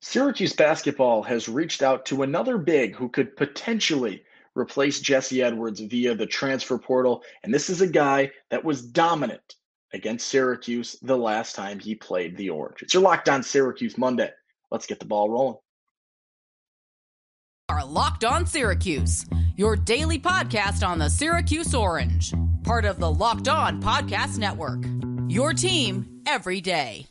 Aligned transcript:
Syracuse 0.00 0.54
basketball 0.54 1.22
has 1.22 1.48
reached 1.48 1.82
out 1.82 2.06
to 2.06 2.22
another 2.22 2.56
big 2.56 2.96
who 2.96 3.08
could 3.08 3.36
potentially 3.36 4.24
replace 4.54 5.00
Jesse 5.00 5.42
Edwards 5.42 5.80
via 5.80 6.14
the 6.14 6.26
transfer 6.26 6.78
portal. 6.78 7.22
And 7.42 7.52
this 7.52 7.68
is 7.68 7.82
a 7.82 7.86
guy 7.86 8.32
that 8.50 8.64
was 8.64 8.82
dominant 8.82 9.56
against 9.92 10.28
Syracuse 10.28 10.96
the 11.02 11.16
last 11.16 11.54
time 11.54 11.78
he 11.78 11.94
played 11.94 12.36
the 12.36 12.50
Orange. 12.50 12.82
It's 12.82 12.94
your 12.94 13.02
Locked 13.02 13.28
On 13.28 13.42
Syracuse 13.42 13.98
Monday. 13.98 14.30
Let's 14.70 14.86
get 14.86 15.00
the 15.00 15.06
ball 15.06 15.28
rolling. 15.28 15.58
Are 17.68 17.84
Locked 17.84 18.24
On 18.24 18.46
Syracuse, 18.46 19.26
your 19.56 19.76
daily 19.76 20.18
podcast 20.18 20.86
on 20.86 20.98
the 20.98 21.08
Syracuse 21.08 21.74
Orange, 21.74 22.34
part 22.64 22.84
of 22.84 22.98
the 22.98 23.10
Locked 23.10 23.48
On 23.48 23.80
Podcast 23.82 24.38
Network. 24.38 24.82
Your 25.28 25.52
team 25.52 26.22
every 26.26 26.60
day. 26.60 27.09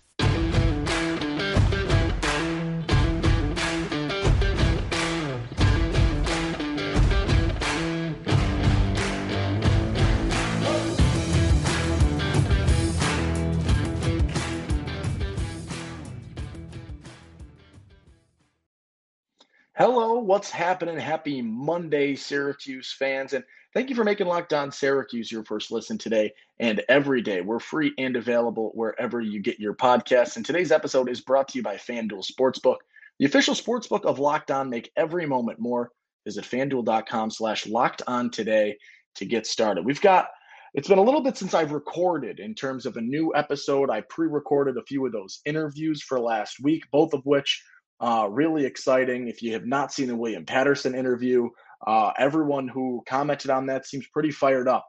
Hello, 19.79 20.15
what's 20.15 20.51
happening? 20.51 20.99
Happy 20.99 21.41
Monday, 21.41 22.13
Syracuse 22.13 22.91
fans. 22.91 23.31
And 23.31 23.45
thank 23.73 23.89
you 23.89 23.95
for 23.95 24.03
making 24.03 24.27
Locked 24.27 24.51
On 24.51 24.73
Syracuse 24.73 25.31
your 25.31 25.45
first 25.45 25.71
listen 25.71 25.97
today 25.97 26.33
and 26.59 26.83
every 26.89 27.21
day. 27.21 27.39
We're 27.39 27.61
free 27.61 27.93
and 27.97 28.17
available 28.17 28.71
wherever 28.73 29.21
you 29.21 29.39
get 29.39 29.57
your 29.57 29.73
podcasts. 29.73 30.35
And 30.35 30.45
today's 30.45 30.73
episode 30.73 31.09
is 31.09 31.21
brought 31.21 31.47
to 31.47 31.59
you 31.59 31.63
by 31.63 31.77
FanDuel 31.77 32.29
Sportsbook, 32.29 32.75
the 33.19 33.25
official 33.25 33.55
sportsbook 33.55 34.03
of 34.03 34.19
Locked 34.19 34.51
On. 34.51 34.69
Make 34.69 34.91
every 34.97 35.25
moment 35.25 35.59
more. 35.59 35.93
Visit 36.25 36.43
fanduel.com 36.43 37.31
slash 37.31 37.65
locked 37.65 38.01
on 38.05 38.31
today 38.31 38.77
to 39.15 39.25
get 39.25 39.47
started. 39.47 39.85
We've 39.85 40.01
got 40.01 40.27
it's 40.73 40.89
been 40.89 40.99
a 40.99 41.03
little 41.03 41.21
bit 41.21 41.37
since 41.37 41.53
I've 41.53 41.71
recorded 41.71 42.41
in 42.41 42.53
terms 42.53 42.85
of 42.85 42.97
a 42.97 43.01
new 43.01 43.33
episode. 43.33 43.89
I 43.89 44.01
pre 44.09 44.27
recorded 44.27 44.75
a 44.75 44.83
few 44.83 45.05
of 45.05 45.13
those 45.13 45.39
interviews 45.45 46.03
for 46.03 46.19
last 46.19 46.57
week, 46.61 46.83
both 46.91 47.13
of 47.13 47.25
which 47.25 47.63
uh, 47.99 48.27
really 48.29 48.65
exciting. 48.65 49.27
If 49.27 49.41
you 49.41 49.53
have 49.53 49.65
not 49.65 49.93
seen 49.93 50.07
the 50.07 50.15
William 50.15 50.45
Patterson 50.45 50.95
interview, 50.95 51.49
uh, 51.85 52.11
everyone 52.17 52.67
who 52.67 53.03
commented 53.07 53.51
on 53.51 53.67
that 53.67 53.85
seems 53.85 54.07
pretty 54.07 54.31
fired 54.31 54.67
up 54.67 54.87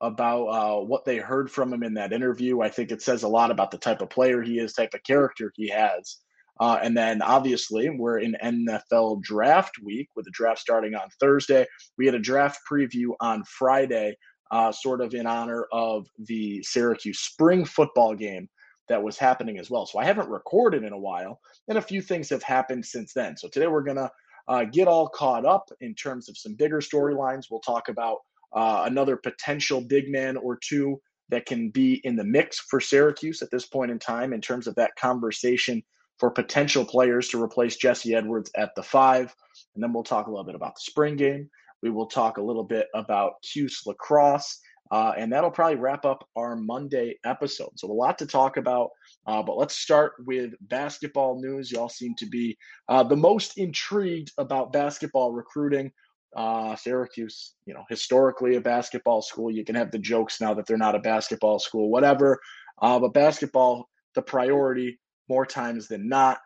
about 0.00 0.46
uh, 0.46 0.84
what 0.84 1.04
they 1.04 1.16
heard 1.16 1.50
from 1.50 1.72
him 1.72 1.82
in 1.82 1.94
that 1.94 2.12
interview. 2.12 2.60
I 2.60 2.68
think 2.68 2.90
it 2.90 3.02
says 3.02 3.22
a 3.22 3.28
lot 3.28 3.50
about 3.50 3.70
the 3.70 3.78
type 3.78 4.02
of 4.02 4.10
player 4.10 4.42
he 4.42 4.58
is, 4.58 4.72
type 4.72 4.94
of 4.94 5.02
character 5.04 5.52
he 5.54 5.68
has. 5.68 6.18
Uh, 6.60 6.78
and 6.82 6.96
then 6.96 7.22
obviously, 7.22 7.90
we're 7.90 8.18
in 8.18 8.36
NFL 8.42 9.22
draft 9.22 9.72
week 9.82 10.08
with 10.14 10.24
the 10.24 10.30
draft 10.32 10.60
starting 10.60 10.94
on 10.94 11.08
Thursday. 11.18 11.66
We 11.98 12.06
had 12.06 12.14
a 12.14 12.20
draft 12.20 12.60
preview 12.70 13.14
on 13.20 13.42
Friday, 13.44 14.16
uh, 14.50 14.70
sort 14.70 15.00
of 15.00 15.14
in 15.14 15.26
honor 15.26 15.66
of 15.72 16.06
the 16.18 16.62
Syracuse 16.62 17.20
spring 17.20 17.64
football 17.64 18.14
game 18.14 18.48
that 18.88 19.02
was 19.02 19.18
happening 19.18 19.58
as 19.58 19.70
well. 19.70 19.86
So 19.86 19.98
I 19.98 20.04
haven't 20.04 20.28
recorded 20.28 20.84
in 20.84 20.92
a 20.92 20.98
while, 20.98 21.40
and 21.68 21.78
a 21.78 21.82
few 21.82 22.02
things 22.02 22.30
have 22.30 22.42
happened 22.42 22.84
since 22.84 23.12
then. 23.12 23.36
So 23.36 23.48
today 23.48 23.66
we're 23.66 23.82
going 23.82 23.96
to 23.96 24.10
uh, 24.48 24.64
get 24.64 24.88
all 24.88 25.08
caught 25.08 25.44
up 25.44 25.68
in 25.80 25.94
terms 25.94 26.28
of 26.28 26.36
some 26.36 26.54
bigger 26.54 26.80
storylines. 26.80 27.46
We'll 27.50 27.60
talk 27.60 27.88
about 27.88 28.18
uh, 28.52 28.84
another 28.86 29.16
potential 29.16 29.80
big 29.80 30.10
man 30.10 30.36
or 30.36 30.58
two 30.62 31.00
that 31.28 31.46
can 31.46 31.70
be 31.70 32.00
in 32.04 32.16
the 32.16 32.24
mix 32.24 32.58
for 32.58 32.80
Syracuse 32.80 33.40
at 33.40 33.50
this 33.50 33.66
point 33.66 33.90
in 33.90 33.98
time 33.98 34.32
in 34.32 34.40
terms 34.40 34.66
of 34.66 34.74
that 34.74 34.94
conversation 34.96 35.82
for 36.18 36.30
potential 36.30 36.84
players 36.84 37.28
to 37.28 37.42
replace 37.42 37.76
Jesse 37.76 38.14
Edwards 38.14 38.50
at 38.56 38.74
the 38.76 38.82
five. 38.82 39.34
And 39.74 39.82
then 39.82 39.92
we'll 39.92 40.04
talk 40.04 40.26
a 40.26 40.30
little 40.30 40.44
bit 40.44 40.54
about 40.54 40.74
the 40.74 40.82
spring 40.82 41.16
game. 41.16 41.48
We 41.82 41.90
will 41.90 42.06
talk 42.06 42.36
a 42.36 42.42
little 42.42 42.64
bit 42.64 42.86
about 42.94 43.34
Cuse 43.42 43.82
lacrosse 43.86 44.60
uh, 44.92 45.14
and 45.16 45.32
that'll 45.32 45.50
probably 45.50 45.76
wrap 45.76 46.04
up 46.04 46.28
our 46.36 46.54
Monday 46.54 47.18
episode. 47.24 47.70
So, 47.76 47.90
a 47.90 47.92
lot 47.92 48.18
to 48.18 48.26
talk 48.26 48.58
about. 48.58 48.90
Uh, 49.26 49.42
but 49.42 49.56
let's 49.56 49.74
start 49.74 50.12
with 50.26 50.52
basketball 50.60 51.40
news. 51.40 51.72
Y'all 51.72 51.88
seem 51.88 52.14
to 52.16 52.26
be 52.26 52.56
uh, 52.88 53.02
the 53.02 53.16
most 53.16 53.56
intrigued 53.56 54.30
about 54.36 54.72
basketball 54.72 55.32
recruiting. 55.32 55.90
Uh, 56.36 56.76
Syracuse, 56.76 57.54
you 57.66 57.74
know, 57.74 57.84
historically 57.88 58.56
a 58.56 58.60
basketball 58.60 59.22
school. 59.22 59.50
You 59.50 59.64
can 59.64 59.74
have 59.74 59.90
the 59.90 59.98
jokes 59.98 60.40
now 60.40 60.54
that 60.54 60.66
they're 60.66 60.78
not 60.78 60.94
a 60.94 61.00
basketball 61.00 61.58
school, 61.58 61.90
whatever. 61.90 62.38
Uh, 62.80 62.98
but 62.98 63.14
basketball, 63.14 63.88
the 64.14 64.22
priority 64.22 64.98
more 65.28 65.46
times 65.46 65.88
than 65.88 66.08
not. 66.08 66.38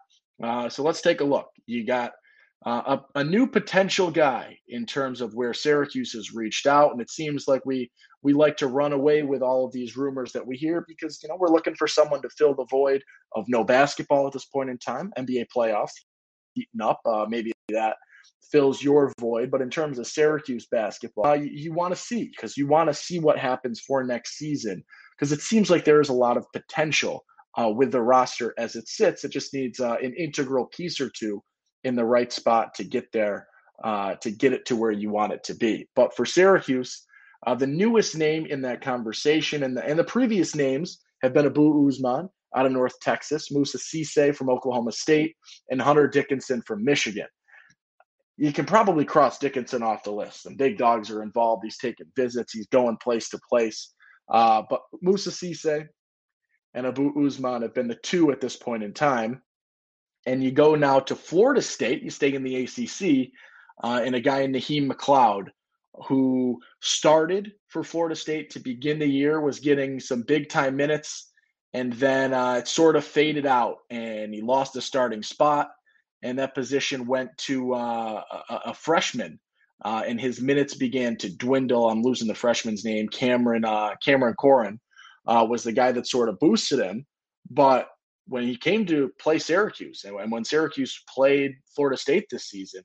Uh, 0.43 0.69
so 0.69 0.83
let's 0.83 1.01
take 1.01 1.21
a 1.21 1.25
look. 1.25 1.49
You 1.67 1.85
got 1.85 2.13
uh, 2.65 2.97
a, 3.15 3.21
a, 3.21 3.25
new 3.25 3.47
potential 3.47 4.11
guy 4.11 4.59
in 4.69 4.87
terms 4.87 5.21
of 5.21 5.35
where 5.35 5.55
Syracuse 5.55 6.13
has 6.13 6.35
reached 6.35 6.67
out, 6.67 6.93
and 6.93 7.01
it 7.01 7.11
seems 7.11 7.47
like 7.47 7.65
we 7.65 7.91
we 8.27 8.33
like 8.33 8.57
to 8.57 8.67
run 8.67 8.93
away 8.93 9.23
with 9.23 9.41
all 9.41 9.65
of 9.65 9.71
these 9.71 9.97
rumors 9.97 10.33
that 10.33 10.45
we 10.45 10.57
hear 10.57 10.85
because 10.89 11.23
you 11.23 11.29
know 11.29 11.37
we're 11.39 11.53
looking 11.53 11.77
for 11.77 11.87
someone 11.87 12.21
to 12.21 12.29
fill 12.31 12.57
the 12.57 12.67
void 12.69 13.01
of 13.37 13.45
no 13.47 13.63
basketball 13.63 14.27
at 14.27 14.33
this 14.33 14.47
point 14.47 14.69
in 14.69 14.77
time. 14.79 15.13
NBA 15.17 15.45
playoffs 15.57 15.93
heating 16.53 16.81
up, 16.83 16.99
uh, 17.07 17.27
maybe 17.29 17.53
that 17.69 17.95
fills 18.51 18.83
your 18.83 19.13
void. 19.21 19.49
But 19.53 19.63
in 19.63 19.71
terms 19.71 20.01
of 20.01 20.09
Syracuse 20.09 20.67
basketball, 20.67 21.27
uh, 21.27 21.35
you, 21.35 21.51
you 21.53 21.73
want 21.73 21.95
to 21.95 22.01
see 22.01 22.25
because 22.25 22.57
you 22.57 22.67
want 22.67 22.89
to 22.89 22.95
see 22.95 23.21
what 23.21 23.39
happens 23.39 23.79
for 23.79 24.03
next 24.03 24.37
season 24.37 24.83
because 25.17 25.31
it 25.31 25.41
seems 25.41 25.71
like 25.71 25.85
there 25.85 26.01
is 26.01 26.09
a 26.09 26.21
lot 26.27 26.37
of 26.37 26.51
potential 26.53 27.25
uh, 27.57 27.71
with 27.71 27.93
the 27.93 28.03
roster 28.03 28.55
as 28.59 28.75
it 28.75 28.89
sits. 28.89 29.23
It 29.23 29.31
just 29.31 29.55
needs 29.55 29.79
uh, 29.79 29.99
an 30.03 30.15
integral 30.19 30.67
piece 30.67 31.01
or 31.01 31.13
two 31.17 31.45
in 31.85 31.95
the 31.95 32.05
right 32.05 32.33
spot 32.33 32.75
to 32.75 32.83
get 32.83 33.13
there, 33.13 33.47
uh, 33.85 34.17
to 34.17 34.33
get 34.33 34.53
it 34.53 34.67
to 34.67 34.75
where 34.75 34.91
you 34.91 35.11
want 35.11 35.33
it 35.33 35.45
to 35.45 35.55
be. 35.55 35.89
But 35.95 36.17
for 36.17 36.27
Syracuse, 36.27 37.06
uh, 37.47 37.55
the 37.55 37.67
newest 37.67 38.17
name 38.17 38.47
in 38.47 38.63
that 38.63 38.81
conversation 38.81 39.63
and 39.63 39.77
the, 39.77 39.85
and 39.85 39.99
the 39.99 40.05
previous 40.05 40.55
names 40.55 40.99
have 41.23 41.33
been 41.33 41.47
Abou 41.47 41.87
Ousmane 41.87 42.29
out 42.55 42.67
of 42.67 42.73
North 42.73 42.99
Texas, 43.01 43.51
Moussa 43.51 43.79
Cisse 43.79 44.35
from 44.35 44.49
Oklahoma 44.49 44.93
State, 44.93 45.35
and 45.71 45.81
Hunter 45.81 46.09
Dickinson 46.09 46.63
from 46.63 46.85
Michigan. 46.85 47.27
You 48.37 48.53
can 48.53 48.67
probably 48.67 49.05
cross 49.05 49.39
Dickinson 49.39 49.83
off 49.83 50.05
the 50.05 50.13
list. 50.13 50.43
Some 50.43 50.57
big 50.57 50.79
dogs 50.79 51.11
are 51.11 51.23
involved. 51.23 51.65
He's 51.65 51.79
taking 51.79 52.07
visits. 52.15 52.53
He's 52.53 52.67
going 52.69 52.99
place 53.03 53.31
to 53.31 53.41
place. 53.49 53.95
Uh, 54.31 54.63
but 54.69 54.83
Moussa 55.03 55.31
Cisse 55.31 55.87
and 56.75 56.87
Abu 56.87 57.15
Ousmane 57.15 57.63
have 57.63 57.75
been 57.75 57.89
the 57.89 57.99
two 58.03 58.31
at 58.31 58.41
this 58.41 58.57
point 58.57 58.83
in 58.83 58.93
time 58.93 59.41
and 60.27 60.43
you 60.43 60.51
go 60.51 60.75
now 60.75 60.99
to 61.01 61.15
Florida 61.15 61.63
State, 61.63 62.03
you 62.03 62.11
stay 62.11 62.35
in 62.35 62.43
the 62.43 62.65
ACC, 62.65 63.31
uh, 63.83 64.01
and 64.05 64.15
a 64.15 64.21
guy 64.21 64.41
in 64.41 64.53
Naheem 64.53 64.91
McLeod 64.91 65.49
who 66.05 66.61
started 66.81 67.53
for 67.69 67.83
Florida 67.83 68.17
State 68.17 68.51
to 68.51 68.61
begin 68.61 68.99
the 68.99 69.07
year 69.07 69.41
was 69.41 69.61
getting 69.61 70.01
some 70.01 70.23
big 70.23 70.49
time 70.49 70.77
minutes, 70.77 71.33
and 71.73 71.93
then 71.95 72.33
uh, 72.33 72.55
it 72.55 72.69
sort 72.69 72.97
of 72.97 73.05
faded 73.05 73.47
out, 73.47 73.79
and 73.91 74.33
he 74.33 74.41
lost 74.41 74.77
a 74.77 74.81
starting 74.81 75.23
spot, 75.23 75.71
and 76.23 76.39
that 76.39 76.55
position 76.55 77.07
went 77.07 77.31
to 77.39 77.75
uh, 77.75 78.23
a, 78.49 78.55
a, 78.67 78.75
freshman. 78.75 79.39
Uh, 79.85 80.03
and 80.07 80.19
his 80.19 80.41
minutes 80.41 80.75
began 80.75 81.17
to 81.19 81.35
dwindle. 81.37 81.91
I'm 81.91 82.03
losing 82.03 82.29
the 82.29 82.35
freshman's 82.35 82.85
name. 82.85 83.09
Cameron 83.09 83.65
uh, 83.65 83.95
Cameron 84.03 84.35
Corhen 84.35 84.79
uh, 85.27 85.47
was 85.49 85.65
the 85.65 85.73
guy 85.73 85.93
that 85.93 86.07
sort 86.07 86.31
of 86.31 86.39
boosted 86.39 86.79
him, 86.79 87.05
but 87.51 87.89
when 88.27 88.45
he 88.45 88.57
came 88.57 88.87
to 88.87 89.11
play 89.21 89.39
Syracuse 89.39 90.05
and 90.05 90.31
when 90.31 90.45
Syracuse 90.45 91.03
played 91.13 91.53
Florida 91.75 91.97
State 91.97 92.27
this 92.31 92.49
season, 92.49 92.83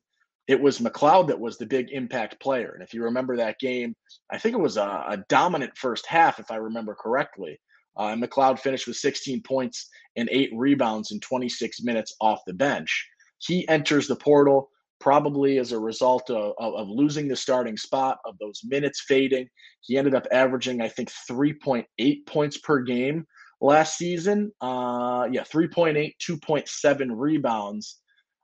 it 0.48 0.60
was 0.60 0.80
McLeod 0.80 1.28
that 1.28 1.40
was 1.40 1.58
the 1.58 1.66
big 1.66 1.90
impact 1.92 2.40
player. 2.42 2.72
And 2.74 2.84
if 2.84 2.94
you 2.94 3.04
remember 3.04 3.38
that 3.38 3.60
game, 3.60 3.96
I 4.32 4.38
think 4.38 4.56
it 4.56 4.62
was 4.62 4.78
a, 4.78 5.06
a 5.08 5.24
dominant 5.30 5.78
first 5.78 6.06
half, 6.08 6.40
if 6.40 6.52
I 6.52 6.56
remember 6.56 6.96
correctly. 6.96 7.60
Uh, 7.98 8.16
McLeod 8.16 8.60
finished 8.60 8.88
with 8.88 8.98
16 8.98 9.42
points 9.44 9.90
and 10.16 10.30
eight 10.32 10.50
rebounds 10.56 11.12
in 11.12 11.20
26 11.20 11.84
minutes 11.84 12.16
off 12.22 12.42
the 12.48 12.54
bench. 12.54 13.08
He 13.40 13.68
enters 13.68 14.08
the 14.08 14.16
portal 14.16 14.70
probably 15.00 15.58
as 15.58 15.72
a 15.72 15.80
result 15.80 16.30
of, 16.30 16.54
of, 16.60 16.76
of 16.76 16.88
losing 16.90 17.28
the 17.28 17.36
starting 17.36 17.76
spot, 17.76 18.20
of 18.26 18.38
those 18.40 18.62
minutes 18.64 19.04
fading. 19.08 19.48
He 19.82 19.98
ended 19.98 20.16
up 20.16 20.28
averaging, 20.32 20.82
I 20.82 20.88
think, 20.88 21.12
3.8 21.30 22.26
points 22.28 22.58
per 22.60 22.82
game 22.82 23.26
last 23.60 23.98
season. 23.98 24.52
Uh, 24.62 25.28
yeah, 25.32 25.44
3.8, 25.44 26.14
2.7 26.22 27.10
rebounds. 27.14 28.00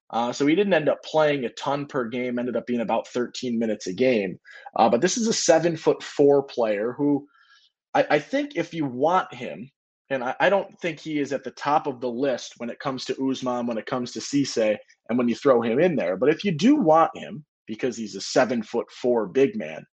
Uh, 0.09 0.31
so 0.31 0.48
he 0.48 0.56
didn't 0.56 0.74
end 0.74 0.88
up 0.88 1.04
playing 1.04 1.44
a 1.44 1.50
ton 1.50 1.86
per 1.86 2.07
game, 2.07 2.39
ended 2.39 2.56
up 2.56 2.65
being 2.65 2.81
about 2.81 3.07
13 3.09 3.59
minutes 3.59 3.88
a 3.88 3.94
game. 3.94 4.39
Uh, 4.75 4.88
but 4.88 5.01
this 5.01 5.18
is 5.18 5.27
a 5.27 5.33
seven 5.33 5.75
foot 5.75 6.01
four 6.01 6.44
player 6.44 6.94
who 6.98 7.27
I, 7.94 8.06
I 8.12 8.19
think 8.19 8.56
if 8.56 8.74
you 8.74 8.86
want 8.86 9.33
him, 9.33 9.69
and 10.09 10.24
I, 10.24 10.36
I, 10.39 10.50
don't 10.50 10.80
think 10.80 11.00
he 11.00 11.19
is 11.19 11.33
at 11.33 11.44
the 11.44 11.51
top 11.51 11.88
of 11.88 12.00
the 12.00 12.09
list 12.09 12.54
when 12.57 12.69
it 12.69 12.80
comes 12.80 13.04
to 13.06 13.15
Ousmane, 13.15 13.68
when 13.68 13.77
it 13.77 13.86
comes 13.86 14.13
to 14.13 14.19
Cisse, 14.19 14.77
and 15.09 15.18
when 15.18 15.27
you 15.27 15.36
throw 15.36 15.62
him 15.62 15.80
in 15.80 15.95
there. 15.95 16.15
But 16.15 16.30
if 16.30 16.45
you 16.45 16.51
do 16.51 16.75
want 16.75 17.12
him, 17.15 17.44
because 17.65 17.98
he's 17.98 18.15
a 18.15 18.21
seven 18.21 18.63
foot 18.63 18.89
four 18.89 19.27
big 19.27 19.57
man, 19.57 19.86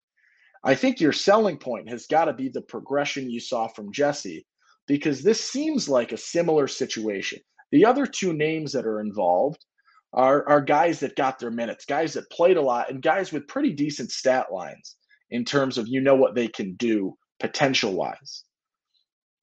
I 0.64 0.76
think 0.76 1.00
your 1.00 1.14
selling 1.14 1.58
point 1.58 1.90
has 1.90 2.06
got 2.06 2.26
to 2.26 2.34
be 2.34 2.50
the 2.50 2.62
progression 2.62 3.30
you 3.30 3.40
saw 3.40 3.68
from 3.68 3.92
Jesse 3.92 4.46
because 4.88 5.24
this 5.24 5.42
seems 5.42 5.90
like 5.90 6.12
a 6.12 6.18
similar 6.18 6.68
situation. 6.68 7.40
The 7.72 7.86
other 7.86 8.06
two 8.06 8.34
names 8.34 8.72
that 8.74 8.86
are 8.86 9.02
involved 9.02 9.66
are, 10.14 10.48
are 10.48 10.62
guys 10.62 11.00
that 11.00 11.16
got 11.16 11.40
their 11.40 11.52
minutes, 11.52 11.86
guys 11.86 12.14
that 12.14 12.30
played 12.30 12.58
a 12.58 12.62
lot, 12.62 12.90
and 12.90 13.02
guys 13.02 13.32
with 13.32 13.48
pretty 13.48 13.72
decent 13.72 14.12
stat 14.12 14.52
lines 14.52 14.96
in 15.32 15.44
terms 15.44 15.78
of 15.78 15.88
you 15.88 16.02
know 16.02 16.16
what 16.16 16.36
they 16.36 16.48
can 16.48 16.76
do 16.76 17.18
potential 17.40 17.94
wise. 17.94 18.44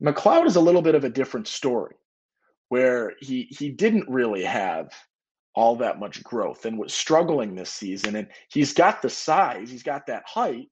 McLeod 0.02 0.46
is 0.46 0.56
a 0.56 0.61
little 0.61 0.82
bit 0.82 0.94
of 0.94 1.05
a 1.05 1.11
different 1.11 1.49
story 1.49 1.96
where 2.69 3.12
he 3.20 3.49
he 3.50 3.70
didn't 3.70 4.08
really 4.08 4.44
have 4.44 4.93
all 5.55 5.76
that 5.76 5.99
much 5.99 6.22
growth 6.22 6.64
and 6.64 6.78
was 6.78 6.94
struggling 6.94 7.55
this 7.55 7.70
season 7.70 8.14
and 8.14 8.28
he's 8.49 8.72
got 8.72 9.02
the 9.02 9.11
size, 9.11 9.69
he's 9.69 9.82
got 9.82 10.06
that 10.06 10.22
height, 10.25 10.69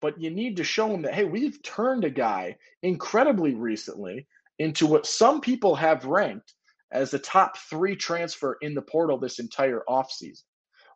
but 0.00 0.18
you 0.18 0.30
need 0.30 0.56
to 0.56 0.64
show 0.64 0.92
him 0.92 1.02
that 1.02 1.14
hey, 1.14 1.24
we've 1.24 1.62
turned 1.62 2.04
a 2.04 2.10
guy 2.10 2.56
incredibly 2.82 3.54
recently 3.54 4.26
into 4.58 4.86
what 4.86 5.06
some 5.06 5.40
people 5.40 5.74
have 5.74 6.06
ranked 6.06 6.54
as 6.92 7.10
the 7.10 7.18
top 7.18 7.56
three 7.56 7.96
transfer 7.96 8.56
in 8.60 8.74
the 8.74 8.82
portal 8.82 9.18
this 9.18 9.38
entire 9.38 9.82
offseason. 9.88 10.42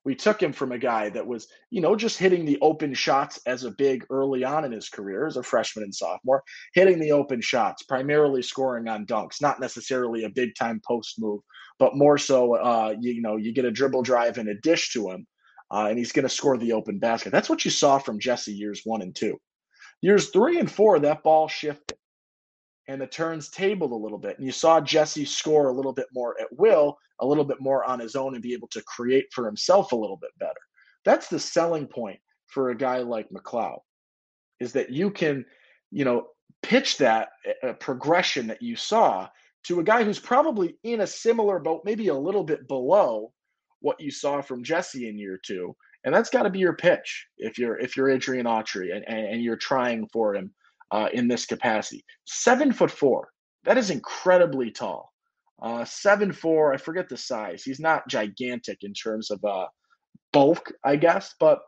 We 0.05 0.15
took 0.15 0.43
him 0.43 0.53
from 0.53 0.73
a 0.73 0.79
guy 0.79 1.09
that 1.11 1.27
was, 1.27 1.49
you 1.71 1.81
know, 1.81 1.97
just 1.97 2.19
hitting 2.19 2.45
the 2.45 2.59
open 2.61 2.93
shots 2.93 3.41
as 3.47 3.65
a 3.65 3.71
big 3.71 4.05
early 4.11 4.45
on 4.45 4.65
in 4.67 4.73
his 4.73 4.91
career 4.91 5.27
as 5.27 5.39
a 5.39 5.43
freshman 5.43 5.85
and 5.85 5.95
sophomore, 5.95 6.43
hitting 6.75 6.99
the 6.99 7.13
open 7.13 7.41
shots, 7.41 7.85
primarily 7.85 8.43
scoring 8.43 8.87
on 8.87 9.07
dunks, 9.07 9.41
not 9.41 9.61
necessarily 9.61 10.25
a 10.25 10.29
big 10.29 10.55
time 10.57 10.81
post 10.87 11.15
move, 11.19 11.41
but 11.79 11.97
more 11.97 12.19
so, 12.19 12.55
uh, 12.57 12.95
you, 13.01 13.23
know, 13.23 13.37
you 13.37 13.55
get 13.55 13.65
a 13.65 13.71
dribble 13.71 14.03
drive 14.03 14.37
and 14.37 14.51
a 14.51 14.61
dish 14.61 14.93
to 14.93 15.11
him, 15.11 15.27
uh, 15.71 15.87
and 15.89 15.99
he's 15.99 16.13
going 16.13 16.25
to 16.25 16.29
score 16.29 16.59
the 16.59 16.73
open 16.73 16.99
basket. 16.99 17.33
That's 17.33 17.49
what 17.49 17.65
you 17.65 17.71
saw 17.71 17.99
from 17.99 18.21
Jesse 18.21 18.53
years 18.53 18.83
one 18.85 19.01
and 19.01 19.15
two. 19.15 19.39
Years 20.03 20.29
three 20.29 20.59
and 20.59 20.71
four, 20.71 20.99
that 20.99 21.23
ball 21.23 21.49
shifted 21.49 21.97
and 22.89 23.01
the 23.01 23.07
turns 23.07 23.49
tabled 23.49 23.93
a 23.93 23.97
little 23.97 24.19
bit. 24.19 24.37
And 24.37 24.47
you 24.47 24.53
saw 24.53 24.81
Jesse 24.81 25.25
score 25.25 25.69
a 25.69 25.73
little 25.73 25.93
bit 25.93 26.07
more 26.13 26.39
at 26.41 26.49
will, 26.53 26.99
a 27.21 27.27
little 27.27 27.45
bit 27.45 27.61
more 27.61 27.85
on 27.85 27.99
his 27.99 28.15
own, 28.15 28.35
and 28.35 28.43
be 28.43 28.53
able 28.53 28.69
to 28.69 28.83
create 28.83 29.27
for 29.33 29.47
himself 29.47 29.93
a 29.93 29.97
little 29.97 30.19
bit 30.19 30.31
better. 30.39 30.61
That's 31.05 31.29
the 31.29 31.39
selling 31.39 31.87
point 31.87 32.19
for 32.47 32.71
a 32.71 32.77
guy 32.77 32.99
like 32.99 33.29
McLeod, 33.31 33.79
is 34.61 34.73
that 34.73 34.91
you 34.91 35.11
can, 35.11 35.45
you 35.91 36.05
know, 36.05 36.27
pitch 36.63 36.99
that 36.99 37.31
uh, 37.63 37.73
progression 37.75 38.47
that 38.47 38.63
you 38.63 38.77
saw 38.77 39.29
to 39.65 39.81
a 39.81 39.85
guy 39.85 40.05
who's 40.05 40.19
probably 40.19 40.77
in 40.83 41.01
a 41.01 41.07
similar 41.07 41.59
boat, 41.59 41.83
maybe 41.85 42.09
a 42.09 42.15
little 42.15 42.45
bit 42.45 42.69
below 42.69 43.33
what 43.81 44.01
you 44.01 44.11
saw 44.11 44.41
from 44.41 44.65
Jesse 44.65 45.09
in 45.09 45.19
year 45.19 45.39
two. 45.45 45.75
And 46.05 46.15
that's 46.15 46.31
got 46.31 46.43
to 46.43 46.51
be 46.51 46.59
your 46.59 46.77
pitch 46.77 47.27
if 47.39 47.59
you're 47.59 47.79
if 47.79 47.97
you're 47.97 48.11
Adrian 48.11 48.47
Autry 48.47 48.95
and, 48.95 49.05
and, 49.09 49.27
and 49.27 49.43
you're 49.43 49.57
trying 49.57 50.07
for 50.09 50.35
him 50.35 50.53
uh, 50.91 51.09
in 51.13 51.29
this 51.29 51.47
capacity. 51.47 52.05
Seven 52.25 52.73
foot 52.73 52.91
four. 52.91 53.29
That 53.65 53.79
is 53.79 53.91
incredibly 53.91 54.71
tall. 54.71 55.13
Uh, 55.63 55.85
seven 55.85 56.33
four. 56.33 56.73
I 56.75 56.77
forget 56.77 57.09
the 57.09 57.17
size. 57.17 57.63
He's 57.63 57.81
not 57.81 58.09
gigantic 58.09 58.79
in 58.83 58.93
terms 58.93 59.31
of 59.31 59.45
uh, 59.45 59.67
bulk, 60.33 60.73
I 60.85 60.97
guess, 60.97 61.35
but 61.41 61.61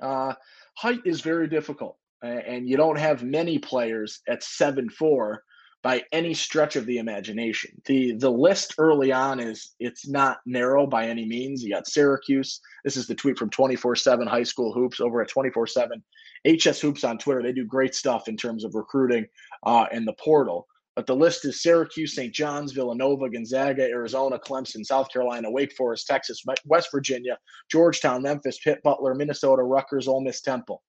uh, 0.00 0.34
height 0.76 1.00
is 1.04 1.20
very 1.20 1.48
difficult, 1.48 1.96
and 2.22 2.68
you 2.68 2.76
don't 2.76 2.98
have 2.98 3.24
many 3.24 3.58
players 3.58 4.20
at 4.28 4.42
seven 4.42 4.88
four 4.88 5.42
by 5.82 6.02
any 6.12 6.34
stretch 6.34 6.76
of 6.76 6.86
the 6.86 6.98
imagination. 6.98 7.70
The 7.86 8.12
the 8.12 8.30
list 8.30 8.74
early 8.78 9.12
on 9.12 9.40
is 9.40 9.74
it's 9.78 10.08
not 10.08 10.38
narrow 10.44 10.86
by 10.86 11.06
any 11.06 11.24
means. 11.26 11.62
You 11.62 11.70
got 11.70 11.86
Syracuse. 11.86 12.60
This 12.84 12.96
is 12.96 13.06
the 13.06 13.14
tweet 13.14 13.38
from 13.38 13.50
24/7 13.50 14.26
High 14.26 14.42
School 14.42 14.72
Hoops 14.72 15.00
over 15.00 15.22
at 15.22 15.30
24/7 15.30 16.02
HS 16.46 16.80
Hoops 16.80 17.04
on 17.04 17.18
Twitter. 17.18 17.42
They 17.42 17.52
do 17.52 17.64
great 17.64 17.94
stuff 17.94 18.28
in 18.28 18.36
terms 18.36 18.64
of 18.64 18.74
recruiting 18.74 19.26
uh, 19.64 19.86
in 19.92 20.04
the 20.04 20.14
portal. 20.14 20.66
But 20.96 21.06
the 21.06 21.14
list 21.14 21.44
is 21.44 21.62
Syracuse, 21.62 22.14
St. 22.14 22.34
John's, 22.34 22.72
Villanova, 22.72 23.30
Gonzaga, 23.30 23.84
Arizona, 23.84 24.36
Clemson, 24.36 24.84
South 24.84 25.08
Carolina, 25.12 25.48
Wake 25.48 25.72
Forest, 25.74 26.08
Texas, 26.08 26.42
West 26.64 26.88
Virginia, 26.90 27.38
Georgetown, 27.70 28.22
Memphis, 28.22 28.58
Pitt, 28.58 28.80
Butler, 28.82 29.14
Minnesota, 29.14 29.62
Rutgers, 29.62 30.08
Ole 30.08 30.24
Miss, 30.24 30.40
Temple, 30.40 30.82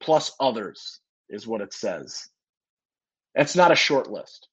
plus 0.00 0.32
others 0.40 1.00
is 1.28 1.46
what 1.46 1.60
it 1.60 1.74
says. 1.74 2.26
That's 3.34 3.54
not 3.54 3.70
a 3.70 3.76
short 3.76 4.10
list. 4.10 4.48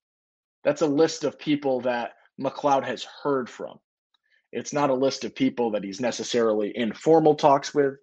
That's 0.66 0.82
a 0.82 0.88
list 0.88 1.24
of 1.24 1.40
people 1.40 1.80
that 1.82 2.16
McLeod 2.40 2.86
has 2.86 3.06
heard 3.24 3.50
from. 3.50 3.80
It's 4.52 4.74
not 4.74 4.90
a 4.90 4.94
list 4.94 5.24
of 5.24 5.36
people 5.36 5.72
that 5.72 5.84
he's 5.84 6.02
necessarily 6.02 6.72
in 6.76 6.94
formal 6.94 7.36
talks 7.36 7.74
with, 7.74 7.94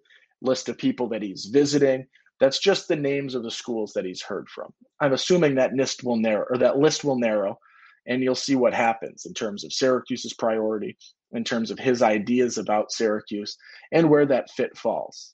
list 0.41 0.69
of 0.69 0.77
people 0.77 1.09
that 1.09 1.21
he's 1.21 1.45
visiting. 1.45 2.05
That's 2.39 2.59
just 2.59 2.87
the 2.87 2.95
names 2.95 3.35
of 3.35 3.43
the 3.43 3.51
schools 3.51 3.93
that 3.93 4.05
he's 4.05 4.21
heard 4.21 4.47
from. 4.49 4.71
I'm 5.01 5.13
assuming 5.13 5.55
that 5.55 5.73
list 5.73 6.03
will 6.03 6.17
narrow 6.17 6.45
or 6.49 6.57
that 6.59 6.77
list 6.77 7.03
will 7.03 7.19
narrow 7.19 7.57
and 8.05 8.23
you'll 8.23 8.35
see 8.35 8.55
what 8.55 8.73
happens 8.73 9.25
in 9.25 9.33
terms 9.33 9.63
of 9.63 9.73
Syracuse's 9.73 10.33
priority, 10.33 10.97
in 11.33 11.43
terms 11.43 11.71
of 11.71 11.79
his 11.79 12.01
ideas 12.01 12.57
about 12.57 12.91
Syracuse, 12.91 13.57
and 13.91 14.09
where 14.09 14.25
that 14.27 14.49
fit 14.51 14.77
falls. 14.77 15.33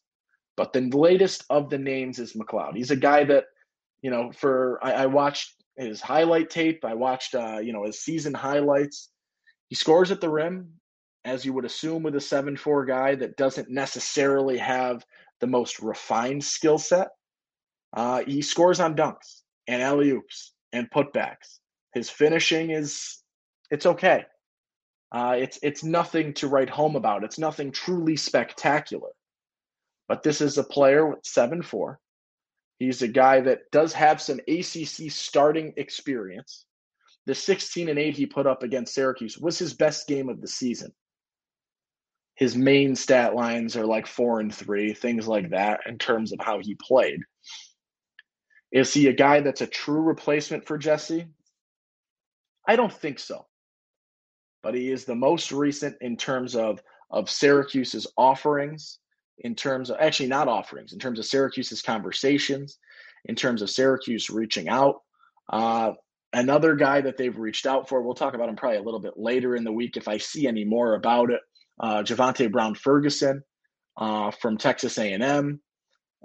But 0.57 0.73
the 0.73 0.81
latest 0.81 1.44
of 1.50 1.69
the 1.69 1.77
names 1.77 2.19
is 2.19 2.33
McLeod. 2.33 2.75
He's 2.75 2.91
a 2.91 2.95
guy 2.95 3.25
that 3.25 3.45
you 4.03 4.11
know, 4.11 4.31
for 4.31 4.79
I, 4.83 4.91
I 4.91 5.05
watched 5.07 5.55
his 5.77 6.01
highlight 6.01 6.51
tape. 6.51 6.85
I 6.85 6.94
watched, 6.94 7.33
uh, 7.33 7.59
you 7.63 7.73
know, 7.73 7.85
his 7.85 8.03
season 8.03 8.33
highlights. 8.35 9.09
He 9.69 9.75
scores 9.75 10.11
at 10.11 10.21
the 10.21 10.29
rim, 10.29 10.73
as 11.25 11.46
you 11.46 11.54
would 11.54 11.66
assume 11.66 12.04
with 12.04 12.16
a 12.16 12.22
seven-four 12.22 12.86
guy 12.86 13.16
that 13.16 13.38
doesn't 13.38 13.70
necessarily 13.70 14.58
have 14.58 15.06
the 15.40 15.48
most 15.48 15.80
refined 15.80 16.44
skill 16.44 16.78
set. 16.78 17.10
Uh, 17.96 18.24
he 18.25 18.42
scores 18.42 18.80
on 18.80 18.96
dunks 18.96 19.42
and 19.68 19.81
alley 19.81 20.12
oops 20.12 20.54
and 20.72 20.90
putbacks. 20.92 21.60
His 21.94 22.10
finishing 22.10 22.72
is 22.72 23.20
it's 23.72 23.86
okay. 23.86 24.25
Uh, 25.12 25.36
it's 25.38 25.60
it's 25.62 25.84
nothing 25.84 26.34
to 26.34 26.48
write 26.48 26.70
home 26.70 26.96
about. 26.96 27.24
It's 27.24 27.38
nothing 27.38 27.72
truly 27.72 28.16
spectacular. 28.16 29.12
But 30.08 30.24
this 30.24 30.42
is 30.42 30.58
a 30.58 30.64
player 30.64 31.08
with 31.08 31.20
seven 31.24 31.62
four 31.62 32.00
He's 32.80 33.02
a 33.02 33.08
guy 33.08 33.40
that 33.42 33.72
does 33.72 33.94
have 33.94 34.22
some 34.22 34.40
ACC 34.48 35.10
starting 35.10 35.74
experience. 35.78 36.66
The 37.25 37.36
16 37.36 37.88
and 37.88 37.98
8 37.98 38.18
he 38.18 38.25
put 38.25 38.48
up 38.48 38.64
against 38.64 38.94
Syracuse 38.94 39.38
was 39.38 39.58
his 39.58 39.74
best 39.74 40.08
game 40.08 40.28
of 40.28 40.42
the 40.42 40.48
season. 40.48 40.92
His 42.35 42.56
main 42.56 42.95
stat 42.95 43.35
lines 43.35 43.77
are 43.77 43.85
like 43.85 44.07
4 44.07 44.39
and 44.39 44.53
3, 44.53 44.94
things 44.94 45.27
like 45.27 45.51
that 45.51 45.81
in 45.88 45.97
terms 45.97 46.31
of 46.31 46.39
how 46.39 46.59
he 46.59 46.75
played. 46.75 47.19
Is 48.71 48.94
he 48.94 49.07
a 49.07 49.13
guy 49.13 49.41
that's 49.41 49.62
a 49.62 49.68
true 49.68 50.01
replacement 50.01 50.65
for 50.65 50.77
Jesse? 50.77 51.27
I 52.68 52.75
don't 52.75 52.91
think 52.91 53.19
so. 53.19 53.45
But 54.63 54.74
he 54.74 54.89
is 54.89 55.06
the 55.06 55.15
most 55.15 55.51
recent 55.51 55.97
in 56.01 56.17
terms 56.17 56.55
of 56.55 56.81
of 57.12 57.29
Syracuse's 57.29 58.08
offerings 58.17 58.98
in 59.39 59.55
terms 59.55 59.89
of 59.89 59.98
actually 60.00 60.29
not 60.29 60.48
offerings, 60.48 60.93
in 60.93 61.00
terms 61.00 61.19
of 61.19 61.25
Syracuse's 61.25 61.81
conversations, 61.81 62.79
in 63.25 63.36
terms 63.36 63.62
of 63.62 63.69
Syracuse 63.69 64.29
reaching 64.29 64.67
out. 64.67 65.01
Uh, 65.51 65.91
another 66.34 66.75
guy 66.75 67.01
that 67.01 67.17
they've 67.17 67.38
reached 67.38 67.65
out 67.65 67.88
for, 67.88 68.01
we'll 68.01 68.15
talk 68.15 68.34
about 68.34 68.50
him 68.50 68.55
probably 68.55 68.77
a 68.77 68.84
little 68.84 69.00
bit 69.00 69.13
later 69.15 69.55
in 69.55 69.63
the 69.63 69.72
week 69.72 69.98
if 69.98 70.08
I 70.08 70.17
see 70.17 70.48
any 70.48 70.65
more 70.65 70.96
about 70.96 71.29
it. 71.31 71.41
Uh, 71.80 72.03
Javonte 72.03 72.51
Brown 72.51 72.75
Ferguson 72.75 73.44
uh, 73.98 74.32
from 74.32 74.58
Texas 74.58 74.98
A&M. 74.98 75.60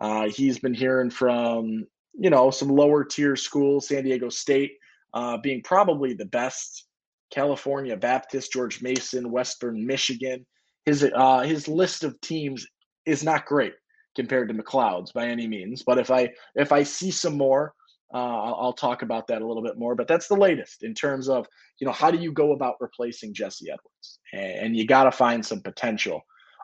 Uh, 0.00 0.28
he's 0.28 0.59
been 0.59 0.75
hearing 0.75 1.11
from 1.11 1.87
you 2.14 2.31
know 2.31 2.50
some 2.50 2.69
lower 2.69 3.05
tier 3.05 3.37
schools, 3.37 3.88
San 3.88 4.05
Diego 4.05 4.28
State 4.28 4.73
uh, 5.14 5.37
being 5.38 5.62
probably 5.62 6.14
the 6.14 6.26
best. 6.26 6.85
California 7.31 7.95
Baptist, 7.95 8.52
George 8.52 8.81
Mason, 8.81 9.31
Western 9.31 9.87
Michigan. 9.87 10.47
His 10.87 11.07
uh, 11.14 11.40
his 11.40 11.69
list 11.69 12.02
of 12.02 12.19
teams 12.23 12.67
is 13.05 13.23
not 13.23 13.45
great 13.45 13.75
compared 14.17 14.49
to 14.49 14.55
McLeod's 14.55 15.12
by 15.12 15.26
any 15.26 15.47
means. 15.47 15.83
But 15.83 15.99
if 15.99 16.11
I 16.11 16.31
if 16.55 16.73
I 16.73 16.83
see 16.85 17.11
some 17.11 17.37
more, 17.37 17.75
uh, 18.12 18.17
I'll, 18.17 18.59
I'll, 18.61 18.73
talk 18.73 19.03
about 19.03 19.27
that 19.27 19.43
a 19.43 19.47
little 19.47 19.62
bit 19.62 19.79
more. 19.79 19.95
But 19.95 20.09
that's 20.09 20.29
the 20.29 20.37
latest 20.37 20.83
in 20.83 20.95
terms 20.95 21.29
of 21.29 21.47
you 21.79 21.87
know 21.87 21.93
how 21.93 22.11
do 22.11 22.19
you 22.19 22.33
go 22.33 22.53
about 22.53 22.77
replacing 22.81 23.35
Jesse 23.35 23.71
Edwards, 23.71 24.21
and, 24.33 24.67
and 24.67 24.77
you 24.77 24.87
got 24.87 25.05
to 25.05 25.12
find 25.12 25.45
some 25.45 25.61
potential 25.61 26.23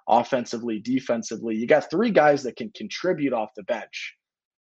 offensively, 0.09 0.79
defensively. 0.81 1.57
You 1.57 1.67
got 1.67 1.91
three 1.91 2.11
guys 2.11 2.43
that 2.43 2.57
can 2.57 2.71
contribute 2.75 3.33
off 3.33 3.51
the 3.57 3.63
bench. 3.65 4.15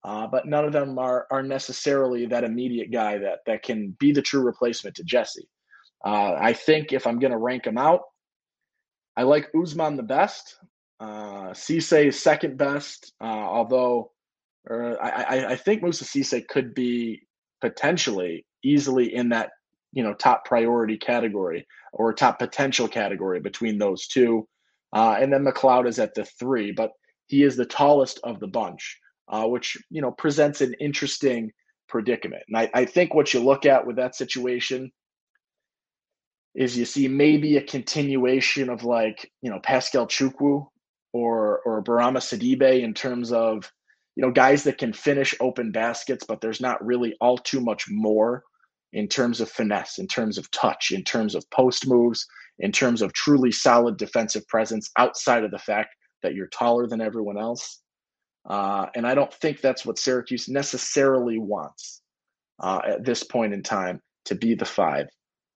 Uh, 0.05 0.27
but 0.27 0.45
none 0.45 0.65
of 0.65 0.73
them 0.73 0.99
are 0.99 1.27
are 1.31 1.43
necessarily 1.43 2.25
that 2.25 2.43
immediate 2.43 2.91
guy 2.91 3.17
that 3.17 3.39
that 3.45 3.63
can 3.63 3.95
be 3.99 4.11
the 4.11 4.21
true 4.21 4.41
replacement 4.41 4.95
to 4.97 5.03
Jesse. 5.03 5.47
Uh, 6.05 6.33
I 6.37 6.51
think 6.51 6.91
if 6.91 7.07
I'm 7.07 7.19
going 7.19 7.31
to 7.31 7.37
rank 7.37 7.63
them 7.63 7.77
out, 7.77 8.01
I 9.15 9.23
like 9.23 9.51
Ousmane 9.53 9.95
the 9.95 10.03
best. 10.03 10.57
Uh, 10.99 11.51
Cisse 11.51 12.07
is 12.07 12.21
second 12.21 12.57
best, 12.57 13.13
uh, 13.21 13.25
although 13.25 14.11
uh, 14.69 14.95
I, 15.01 15.45
I, 15.51 15.55
think 15.55 15.81
Moussa 15.81 16.05
Cisse 16.05 16.47
could 16.47 16.73
be 16.73 17.21
potentially 17.61 18.45
easily 18.63 19.13
in 19.13 19.29
that 19.29 19.51
you 19.91 20.03
know 20.03 20.13
top 20.13 20.45
priority 20.45 20.97
category 20.97 21.67
or 21.91 22.13
top 22.13 22.39
potential 22.39 22.87
category 22.87 23.39
between 23.39 23.77
those 23.77 24.07
two. 24.07 24.47
Uh, 24.93 25.17
and 25.19 25.33
then 25.33 25.43
McLeod 25.43 25.87
is 25.87 25.99
at 25.99 26.13
the 26.13 26.23
three, 26.23 26.71
but 26.71 26.91
he 27.27 27.43
is 27.43 27.57
the 27.57 27.65
tallest 27.65 28.19
of 28.23 28.39
the 28.39 28.47
bunch, 28.47 28.99
uh, 29.27 29.45
which 29.45 29.77
you 29.89 30.01
know 30.01 30.11
presents 30.11 30.61
an 30.61 30.73
interesting 30.79 31.51
predicament. 31.87 32.43
And 32.47 32.57
I, 32.57 32.69
I 32.73 32.85
think 32.85 33.13
what 33.13 33.33
you 33.33 33.39
look 33.39 33.65
at 33.65 33.85
with 33.85 33.97
that 33.97 34.15
situation 34.15 34.91
is 36.55 36.77
you 36.77 36.85
see 36.85 37.07
maybe 37.07 37.57
a 37.57 37.63
continuation 37.63 38.69
of 38.69 38.83
like, 38.83 39.29
you 39.41 39.49
know, 39.49 39.59
Pascal 39.59 40.07
Chukwu 40.07 40.67
or 41.11 41.59
or 41.65 41.83
Bourama 41.83 42.17
Sidibe 42.17 42.81
in 42.81 42.93
terms 42.93 43.31
of, 43.31 43.71
you 44.15 44.21
know, 44.21 44.31
guys 44.31 44.63
that 44.63 44.77
can 44.77 44.93
finish 44.93 45.35
open 45.39 45.71
baskets, 45.71 46.25
but 46.27 46.41
there's 46.41 46.61
not 46.61 46.83
really 46.85 47.15
all 47.19 47.37
too 47.37 47.59
much 47.59 47.85
more 47.89 48.43
in 48.93 49.07
terms 49.07 49.41
of 49.41 49.49
finesse, 49.49 49.97
in 49.97 50.07
terms 50.07 50.37
of 50.37 50.49
touch, 50.51 50.91
in 50.91 51.03
terms 51.03 51.33
of 51.33 51.49
post 51.49 51.87
moves, 51.87 52.27
in 52.59 52.71
terms 52.71 53.01
of 53.01 53.11
truly 53.13 53.51
solid 53.51 53.97
defensive 53.97 54.47
presence 54.47 54.91
outside 54.97 55.43
of 55.43 55.51
the 55.51 55.59
fact 55.59 55.95
that 56.21 56.35
you're 56.35 56.47
taller 56.47 56.87
than 56.87 57.01
everyone 57.01 57.37
else. 57.37 57.81
Uh, 58.47 58.87
and 58.95 59.07
I 59.07 59.15
don't 59.15 59.33
think 59.33 59.61
that's 59.61 59.85
what 59.85 59.97
Syracuse 59.97 60.47
necessarily 60.47 61.39
wants 61.39 62.01
uh, 62.59 62.81
at 62.85 63.05
this 63.05 63.23
point 63.23 63.53
in 63.53 63.63
time 63.63 63.99
to 64.25 64.35
be 64.35 64.53
the 64.53 64.65
five. 64.65 65.07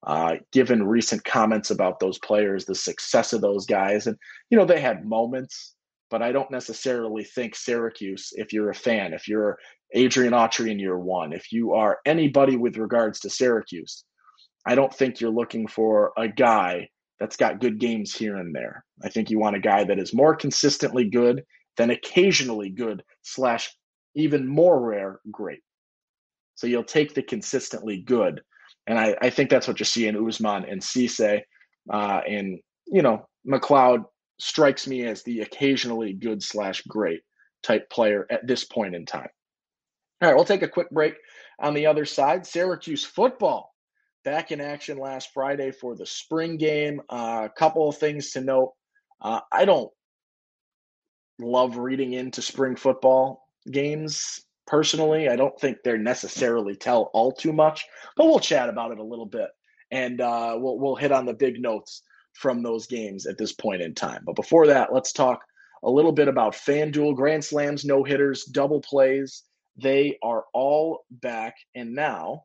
Uh, 0.05 0.35
given 0.53 0.83
recent 0.87 1.23
comments 1.25 1.71
about 1.71 1.99
those 1.99 2.19
players, 2.19 2.65
the 2.65 2.75
success 2.75 3.33
of 3.33 3.41
those 3.41 3.65
guys, 3.65 4.07
and 4.07 4.15
you 4.49 4.57
know 4.57 4.63
they 4.63 4.79
had 4.79 5.05
moments, 5.05 5.75
but 6.09 6.21
I 6.21 6.31
don't 6.31 6.51
necessarily 6.51 7.23
think 7.23 7.55
Syracuse. 7.55 8.29
If 8.33 8.53
you're 8.53 8.69
a 8.69 8.75
fan, 8.75 9.13
if 9.13 9.27
you're 9.27 9.57
Adrian 9.93 10.33
Autry 10.33 10.71
in 10.71 10.79
year 10.79 10.97
one, 10.97 11.33
if 11.33 11.51
you 11.51 11.73
are 11.73 11.99
anybody 12.05 12.55
with 12.55 12.77
regards 12.77 13.19
to 13.21 13.29
Syracuse, 13.29 14.03
I 14.65 14.75
don't 14.75 14.93
think 14.93 15.19
you're 15.19 15.29
looking 15.31 15.67
for 15.67 16.11
a 16.17 16.27
guy 16.27 16.89
that's 17.19 17.37
got 17.37 17.59
good 17.59 17.79
games 17.79 18.13
here 18.13 18.37
and 18.37 18.53
there. 18.53 18.83
I 19.03 19.09
think 19.09 19.29
you 19.29 19.39
want 19.39 19.55
a 19.55 19.59
guy 19.59 19.83
that 19.85 19.99
is 19.99 20.13
more 20.13 20.35
consistently 20.35 21.09
good 21.09 21.43
than 21.77 21.89
occasionally 21.89 22.69
good 22.69 23.03
slash 23.23 23.71
even 24.15 24.47
more 24.47 24.79
rare 24.79 25.19
great. 25.31 25.59
So 26.55 26.67
you'll 26.67 26.83
take 26.83 27.13
the 27.13 27.23
consistently 27.23 28.01
good. 28.01 28.41
And 28.87 28.97
I, 28.97 29.15
I 29.21 29.29
think 29.29 29.49
that's 29.49 29.67
what 29.67 29.79
you 29.79 29.85
see 29.85 30.07
in 30.07 30.15
Ousmane 30.15 30.71
and 30.71 30.81
Cisse. 30.81 31.41
Uh, 31.91 32.21
and, 32.27 32.59
you 32.87 33.01
know, 33.01 33.27
McLeod 33.47 34.05
strikes 34.39 34.87
me 34.87 35.05
as 35.05 35.23
the 35.23 35.41
occasionally 35.41 36.13
good 36.13 36.41
slash 36.43 36.81
great 36.83 37.21
type 37.63 37.89
player 37.89 38.25
at 38.29 38.45
this 38.47 38.63
point 38.63 38.95
in 38.95 39.05
time. 39.05 39.29
All 40.21 40.29
right, 40.29 40.35
we'll 40.35 40.45
take 40.45 40.63
a 40.63 40.67
quick 40.67 40.89
break 40.89 41.15
on 41.59 41.73
the 41.73 41.85
other 41.85 42.05
side. 42.05 42.45
Syracuse 42.45 43.03
football 43.03 43.73
back 44.23 44.51
in 44.51 44.61
action 44.61 44.97
last 44.97 45.29
Friday 45.33 45.71
for 45.71 45.95
the 45.95 46.05
spring 46.05 46.57
game. 46.57 47.01
A 47.09 47.13
uh, 47.13 47.47
couple 47.49 47.87
of 47.87 47.97
things 47.97 48.31
to 48.31 48.41
note. 48.41 48.73
Uh, 49.21 49.41
I 49.51 49.65
don't 49.65 49.91
love 51.39 51.77
reading 51.77 52.13
into 52.13 52.41
spring 52.41 52.75
football 52.75 53.47
games 53.71 54.41
personally. 54.65 55.29
I 55.29 55.35
don't 55.35 55.59
think 55.59 55.77
they're 55.83 55.97
necessarily 55.97 56.75
tell 56.75 57.09
all 57.13 57.31
too 57.31 57.53
much, 57.53 57.85
but 58.15 58.25
we'll 58.25 58.39
chat 58.39 58.69
about 58.69 58.91
it 58.91 58.99
a 58.99 59.03
little 59.03 59.25
bit 59.25 59.49
and 59.91 60.21
uh, 60.21 60.55
we'll 60.57 60.77
we'll 60.77 60.95
hit 60.95 61.11
on 61.11 61.25
the 61.25 61.33
big 61.33 61.61
notes 61.61 62.03
from 62.37 62.61
those 62.61 62.85
games 62.85 63.25
at 63.25 63.37
this 63.37 63.51
point 63.51 63.81
in 63.81 63.93
time. 63.93 64.21
But 64.25 64.35
before 64.35 64.67
that, 64.67 64.93
let's 64.93 65.11
talk 65.11 65.41
a 65.83 65.89
little 65.89 66.11
bit 66.11 66.27
about 66.27 66.53
FanDuel 66.53 67.15
Grand 67.15 67.43
Slams, 67.43 67.83
no 67.83 68.03
hitters, 68.03 68.45
double 68.45 68.81
plays. 68.81 69.43
They 69.75 70.17
are 70.23 70.45
all 70.53 71.05
back, 71.09 71.55
and 71.75 71.93
now 71.93 72.43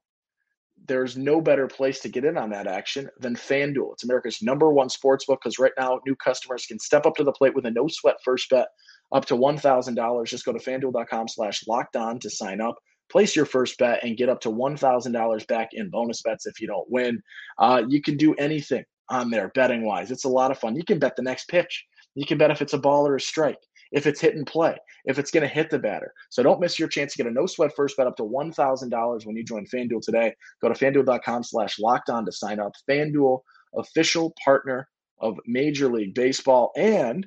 there's 0.87 1.17
no 1.17 1.41
better 1.41 1.67
place 1.67 2.01
to 2.01 2.09
get 2.09 2.25
in 2.25 2.37
on 2.37 2.51
that 2.51 2.67
action 2.67 3.09
than 3.21 3.37
FanDuel. 3.37 3.93
It's 3.93 4.05
America's 4.05 4.43
number 4.43 4.73
one 4.73 4.89
sports 4.89 5.27
book 5.27 5.41
because 5.43 5.59
right 5.59 5.73
now 5.79 6.01
new 6.07 6.17
customers 6.17 6.67
can 6.67 6.79
step 6.79 7.07
up 7.07 7.15
to 7.17 7.25
the 7.25 7.33
plate 7.33 7.55
with 7.55 7.67
a 7.67 7.71
no 7.71 7.87
sweat 7.89 8.17
first 8.25 8.49
bet 8.51 8.69
up 9.13 9.27
to 9.27 9.35
$1,000. 9.35 10.27
Just 10.27 10.45
go 10.45 10.53
to 10.53 10.59
fanduel.com 10.59 11.29
slash 11.29 11.67
locked 11.69 11.97
on 11.97 12.19
to 12.21 12.31
sign 12.31 12.61
up. 12.61 12.77
Place 13.11 13.37
your 13.37 13.45
first 13.45 13.79
bet 13.79 14.03
and 14.03 14.17
get 14.17 14.31
up 14.31 14.41
to 14.41 14.49
$1,000 14.49 15.47
back 15.47 15.69
in 15.73 15.91
bonus 15.91 16.23
bets 16.23 16.47
if 16.47 16.61
you 16.61 16.67
don't 16.67 16.91
win. 16.91 17.23
Uh, 17.59 17.83
you 17.89 18.01
can 18.01 18.17
do 18.17 18.35
anything 18.35 18.85
on 19.13 19.31
there 19.31 19.53
betting 19.55 19.85
wise. 19.85 20.11
It's 20.11 20.25
a 20.25 20.29
lot 20.29 20.51
of 20.51 20.59
fun. 20.59 20.77
You 20.77 20.85
can 20.85 20.99
bet 20.99 21.17
the 21.17 21.23
next 21.23 21.49
pitch. 21.49 21.85
You 22.15 22.27
can 22.27 22.39
bet 22.39 22.51
if 22.51 22.63
it's 22.63 22.73
a 22.73 22.79
ball 22.79 23.07
or 23.07 23.17
a 23.17 23.21
strike 23.21 23.59
if 23.93 24.07
it's 24.07 24.21
hit 24.21 24.35
and 24.35 24.47
play, 24.47 24.77
if 25.05 25.19
it's 25.19 25.31
going 25.31 25.43
to 25.43 25.55
hit 25.55 25.71
the 25.71 25.79
batter. 25.79 26.13
So 26.31 26.43
don't 26.43 26.61
miss 26.61 26.79
your 26.79 26.89
chance 26.89 27.13
to 27.13 27.19
get 27.19 27.31
a 27.31 27.35
no 27.35 27.47
sweat 27.47 27.73
first 27.77 27.97
bet 27.97 28.07
up 28.07 28.17
to 28.17 28.25
$1,000 28.25 29.27
when 29.27 29.37
you 29.37 29.45
join 29.45 29.67
FanDuel 29.67 30.03
today. 30.03 30.35
Go 30.61 30.73
to 30.73 30.75
fanduel.com 30.75 31.45
slash 31.45 31.79
locked 31.79 32.11
on 32.11 32.25
to 32.25 32.33
sign 32.33 32.59
up. 32.59 32.73
FanDuel, 32.89 33.41
official 33.77 34.35
partner 34.43 34.89
of 35.21 35.39
Major 35.47 35.89
League 35.89 36.15
Baseball. 36.15 36.73
And 36.77 37.27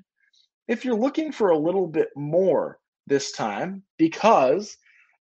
if 0.68 0.84
you're 0.84 0.96
looking 0.96 1.32
for 1.32 1.52
a 1.52 1.58
little 1.58 1.88
bit 1.88 2.10
more 2.16 2.80
this 3.08 3.32
time, 3.32 3.84
because 3.98 4.76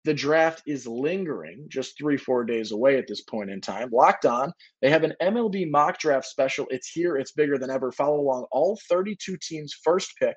the 0.03 0.13
draft 0.13 0.61
is 0.65 0.85
lingering 0.85 1.65
just 1.69 1.97
three, 1.97 2.17
four 2.17 2.43
days 2.43 2.71
away 2.71 2.97
at 2.97 3.07
this 3.07 3.21
point 3.21 3.49
in 3.49 3.61
time. 3.61 3.89
Locked 3.91 4.25
on. 4.25 4.51
They 4.81 4.89
have 4.89 5.03
an 5.03 5.13
MLB 5.21 5.69
mock 5.69 5.97
draft 5.97 6.25
special. 6.25 6.67
It's 6.69 6.89
here. 6.89 7.17
It's 7.17 7.31
bigger 7.31 7.57
than 7.57 7.69
ever. 7.69 7.91
Follow 7.91 8.19
along 8.19 8.45
all 8.51 8.79
32 8.89 9.37
teams' 9.41 9.73
first 9.83 10.13
pick 10.19 10.35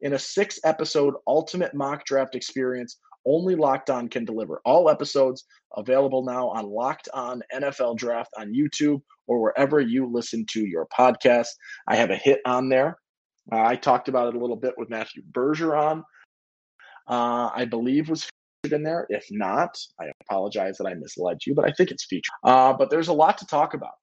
in 0.00 0.12
a 0.12 0.18
six 0.18 0.60
episode 0.64 1.14
ultimate 1.26 1.74
mock 1.74 2.04
draft 2.04 2.34
experience 2.34 2.98
only 3.26 3.56
Locked 3.56 3.90
On 3.90 4.08
can 4.08 4.24
deliver. 4.24 4.60
All 4.64 4.88
episodes 4.88 5.44
available 5.76 6.24
now 6.24 6.48
on 6.48 6.66
Locked 6.66 7.08
On 7.12 7.42
NFL 7.52 7.96
Draft 7.98 8.30
on 8.38 8.54
YouTube 8.54 9.02
or 9.26 9.40
wherever 9.40 9.80
you 9.80 10.10
listen 10.10 10.46
to 10.52 10.66
your 10.66 10.86
podcast. 10.96 11.48
I 11.86 11.96
have 11.96 12.10
a 12.10 12.16
hit 12.16 12.40
on 12.46 12.68
there. 12.68 12.96
Uh, 13.50 13.62
I 13.62 13.76
talked 13.76 14.08
about 14.08 14.28
it 14.28 14.36
a 14.36 14.38
little 14.38 14.56
bit 14.56 14.74
with 14.76 14.90
Matthew 14.90 15.22
Bergeron. 15.32 16.02
Uh, 17.06 17.50
I 17.54 17.64
believe 17.64 18.08
was 18.08 18.28
in 18.64 18.82
there. 18.82 19.06
If 19.08 19.26
not, 19.30 19.78
I 20.00 20.06
apologize 20.22 20.78
that 20.78 20.86
I 20.86 20.94
misled 20.94 21.38
you, 21.46 21.54
but 21.54 21.64
I 21.64 21.72
think 21.72 21.90
it's 21.90 22.04
featured. 22.04 22.34
Uh, 22.42 22.72
but 22.72 22.90
there's 22.90 23.08
a 23.08 23.12
lot 23.12 23.38
to 23.38 23.46
talk 23.46 23.74
about 23.74 23.94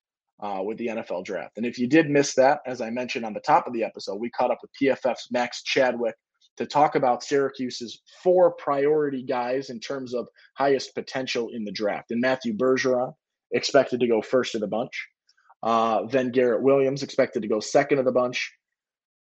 uh, 0.41 0.61
with 0.63 0.77
the 0.77 0.87
NFL 0.87 1.25
draft. 1.25 1.57
And 1.57 1.65
if 1.65 1.77
you 1.77 1.87
did 1.87 2.09
miss 2.09 2.33
that, 2.35 2.59
as 2.65 2.81
I 2.81 2.89
mentioned 2.89 3.25
on 3.25 3.33
the 3.33 3.39
top 3.41 3.67
of 3.67 3.73
the 3.73 3.83
episode, 3.83 4.15
we 4.15 4.29
caught 4.29 4.51
up 4.51 4.59
with 4.61 4.71
PFF's 4.81 5.31
Max 5.31 5.63
Chadwick 5.63 6.15
to 6.57 6.65
talk 6.65 6.95
about 6.95 7.23
Syracuse's 7.23 8.01
four 8.23 8.51
priority 8.51 9.23
guys 9.23 9.69
in 9.69 9.79
terms 9.79 10.13
of 10.13 10.27
highest 10.55 10.95
potential 10.95 11.49
in 11.49 11.65
the 11.65 11.71
draft. 11.71 12.11
And 12.11 12.21
Matthew 12.21 12.55
Bergeron 12.55 13.13
expected 13.51 13.99
to 13.99 14.07
go 14.07 14.21
first 14.21 14.55
of 14.55 14.61
the 14.61 14.67
bunch. 14.67 15.07
Uh, 15.63 16.05
then 16.05 16.31
Garrett 16.31 16.61
Williams 16.61 17.03
expected 17.03 17.41
to 17.41 17.49
go 17.49 17.59
second 17.59 17.99
of 17.99 18.05
the 18.05 18.11
bunch. 18.11 18.53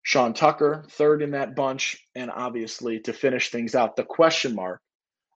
Sean 0.03 0.33
Tucker, 0.33 0.85
third 0.91 1.23
in 1.23 1.31
that 1.31 1.55
bunch. 1.55 1.97
And 2.13 2.29
obviously, 2.29 2.99
to 3.01 3.13
finish 3.13 3.49
things 3.49 3.73
out, 3.73 3.95
the 3.95 4.03
question 4.03 4.53
mark 4.53 4.81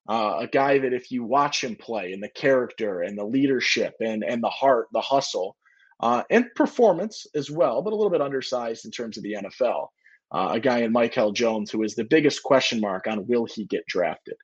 uh, 0.08 0.38
a 0.40 0.48
guy 0.48 0.80
that 0.80 0.94
if 0.94 1.12
you 1.12 1.24
watch 1.24 1.64
him 1.64 1.76
play 1.76 2.14
and 2.14 2.24
the 2.24 2.30
character 2.30 3.02
and 3.02 3.18
the 3.18 3.26
leadership 3.26 3.94
and, 4.00 4.24
and 4.24 4.42
the 4.42 4.50
heart, 4.50 4.88
the 4.94 5.02
hustle, 5.02 5.56
uh, 6.00 6.24
and 6.30 6.46
performance 6.56 7.26
as 7.36 7.50
well, 7.50 7.82
but 7.82 7.92
a 7.92 7.96
little 7.96 8.12
bit 8.12 8.22
undersized 8.22 8.86
in 8.86 8.92
terms 8.92 9.18
of 9.18 9.24
the 9.24 9.34
NFL. 9.34 9.88
Uh, 10.32 10.50
a 10.54 10.60
guy 10.60 10.80
in 10.80 10.92
Michael 10.92 11.32
Jones, 11.32 11.72
who 11.72 11.84
is 11.84 11.96
the 11.96 12.04
biggest 12.04 12.44
question 12.44 12.80
mark 12.80 13.08
on 13.08 13.26
will 13.28 13.46
he 13.46 13.66
get 13.66 13.86
drafted. 13.88 14.36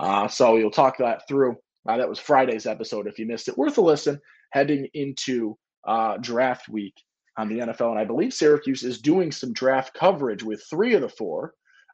Uh, 0.00 0.28
so 0.28 0.54
we'll 0.54 0.70
talk 0.70 0.96
that 0.98 1.26
through. 1.28 1.56
Uh, 1.88 1.96
that 1.96 2.08
was 2.08 2.18
Friday's 2.18 2.66
episode. 2.66 3.06
If 3.06 3.18
you 3.18 3.26
missed 3.26 3.48
it, 3.48 3.58
worth 3.58 3.78
a 3.78 3.80
listen. 3.80 4.20
Heading 4.52 4.88
into 4.94 5.58
uh, 5.86 6.16
draft 6.18 6.68
week 6.68 6.94
on 7.36 7.48
the 7.48 7.58
NFL, 7.58 7.90
and 7.90 7.98
I 7.98 8.04
believe 8.04 8.32
Syracuse 8.32 8.82
is 8.82 9.00
doing 9.00 9.30
some 9.30 9.52
draft 9.52 9.94
coverage 9.94 10.42
with 10.42 10.64
three 10.70 10.94
of 10.94 11.02
the 11.02 11.08
four. 11.08 11.52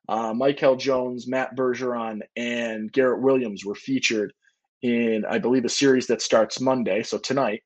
Uh, 0.09 0.35
Michael 0.35 0.77
Jones, 0.77 1.27
Matt 1.27 1.57
Bergeron, 1.57 2.21
and 2.37 2.93
Garrett 2.93 3.23
Williams 3.23 3.65
were 3.65 3.75
featured 3.75 4.33
in, 4.83 5.25
I 5.29 5.39
believe, 5.39 5.65
a 5.65 5.71
series 5.71 6.07
that 6.09 6.21
starts 6.21 6.61
Monday, 6.61 7.03
so 7.03 7.17
tonight, 7.19 7.63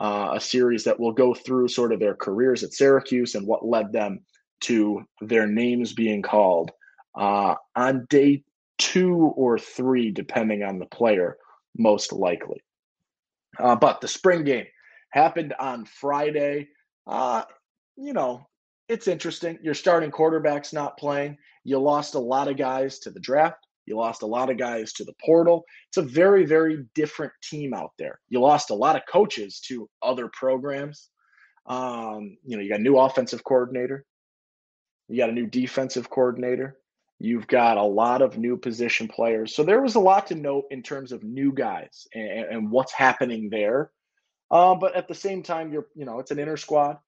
uh, 0.00 0.30
a 0.34 0.40
series 0.40 0.84
that 0.84 0.98
will 0.98 1.12
go 1.12 1.34
through 1.34 1.68
sort 1.68 1.92
of 1.92 2.00
their 2.00 2.14
careers 2.14 2.62
at 2.62 2.72
Syracuse 2.72 3.34
and 3.34 3.46
what 3.46 3.66
led 3.66 3.92
them 3.92 4.20
to 4.62 5.02
their 5.20 5.46
names 5.46 5.92
being 5.92 6.22
called 6.22 6.70
uh, 7.14 7.54
on 7.76 8.06
day 8.08 8.42
two 8.78 9.32
or 9.36 9.58
three, 9.58 10.10
depending 10.10 10.62
on 10.62 10.78
the 10.78 10.86
player, 10.86 11.36
most 11.76 12.12
likely. 12.12 12.62
Uh, 13.58 13.76
but 13.76 14.00
the 14.00 14.08
spring 14.08 14.44
game 14.44 14.66
happened 15.10 15.54
on 15.60 15.84
Friday. 15.84 16.68
Uh, 17.06 17.42
you 17.96 18.12
know, 18.12 18.48
it's 18.88 19.08
interesting. 19.08 19.58
Your 19.62 19.74
starting 19.74 20.10
quarterback's 20.10 20.72
not 20.72 20.96
playing. 20.96 21.36
You 21.64 21.78
lost 21.78 22.14
a 22.14 22.18
lot 22.18 22.48
of 22.48 22.56
guys 22.56 22.98
to 23.00 23.10
the 23.10 23.20
draft. 23.20 23.66
You 23.86 23.96
lost 23.96 24.22
a 24.22 24.26
lot 24.26 24.50
of 24.50 24.58
guys 24.58 24.92
to 24.94 25.04
the 25.04 25.14
portal. 25.24 25.64
It's 25.88 25.96
a 25.96 26.02
very, 26.02 26.46
very 26.46 26.84
different 26.94 27.32
team 27.42 27.74
out 27.74 27.92
there. 27.98 28.20
You 28.28 28.40
lost 28.40 28.70
a 28.70 28.74
lot 28.74 28.96
of 28.96 29.02
coaches 29.10 29.60
to 29.68 29.88
other 30.02 30.30
programs. 30.32 31.08
Um, 31.66 32.36
you 32.44 32.56
know, 32.56 32.62
you 32.62 32.68
got 32.68 32.80
a 32.80 32.82
new 32.82 32.98
offensive 32.98 33.44
coordinator. 33.44 34.04
You 35.08 35.18
got 35.18 35.30
a 35.30 35.34
new 35.34 35.46
defensive 35.46 36.10
coordinator. 36.10 36.78
You've 37.18 37.46
got 37.46 37.76
a 37.76 37.82
lot 37.82 38.22
of 38.22 38.38
new 38.38 38.56
position 38.56 39.08
players. 39.08 39.54
So 39.54 39.62
there 39.62 39.80
was 39.80 39.94
a 39.94 40.00
lot 40.00 40.26
to 40.28 40.34
note 40.34 40.64
in 40.70 40.82
terms 40.82 41.12
of 41.12 41.22
new 41.22 41.52
guys 41.52 42.06
and, 42.14 42.46
and 42.46 42.70
what's 42.70 42.92
happening 42.92 43.48
there. 43.50 43.90
Uh, 44.50 44.74
but 44.74 44.94
at 44.96 45.08
the 45.08 45.14
same 45.14 45.42
time, 45.42 45.72
you're, 45.72 45.86
you 45.94 46.04
know, 46.04 46.18
it's 46.18 46.30
an 46.30 46.38
inner 46.38 46.56
squad. 46.56 46.98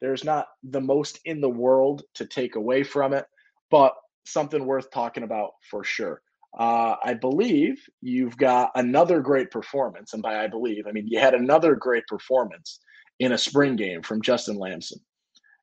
There's 0.00 0.24
not 0.24 0.48
the 0.62 0.80
most 0.80 1.18
in 1.24 1.40
the 1.40 1.48
world 1.48 2.02
to 2.14 2.26
take 2.26 2.56
away 2.56 2.82
from 2.82 3.12
it, 3.12 3.26
but 3.70 3.94
something 4.24 4.64
worth 4.64 4.90
talking 4.90 5.22
about 5.22 5.52
for 5.70 5.84
sure. 5.84 6.20
Uh, 6.58 6.94
I 7.04 7.14
believe 7.14 7.82
you've 8.00 8.36
got 8.36 8.70
another 8.76 9.20
great 9.20 9.50
performance. 9.50 10.12
And 10.12 10.22
by 10.22 10.44
I 10.44 10.46
believe, 10.46 10.86
I 10.86 10.92
mean 10.92 11.06
you 11.08 11.18
had 11.18 11.34
another 11.34 11.74
great 11.74 12.06
performance 12.06 12.78
in 13.18 13.32
a 13.32 13.38
spring 13.38 13.76
game 13.76 14.02
from 14.02 14.22
Justin 14.22 14.56
Lamson. 14.56 14.98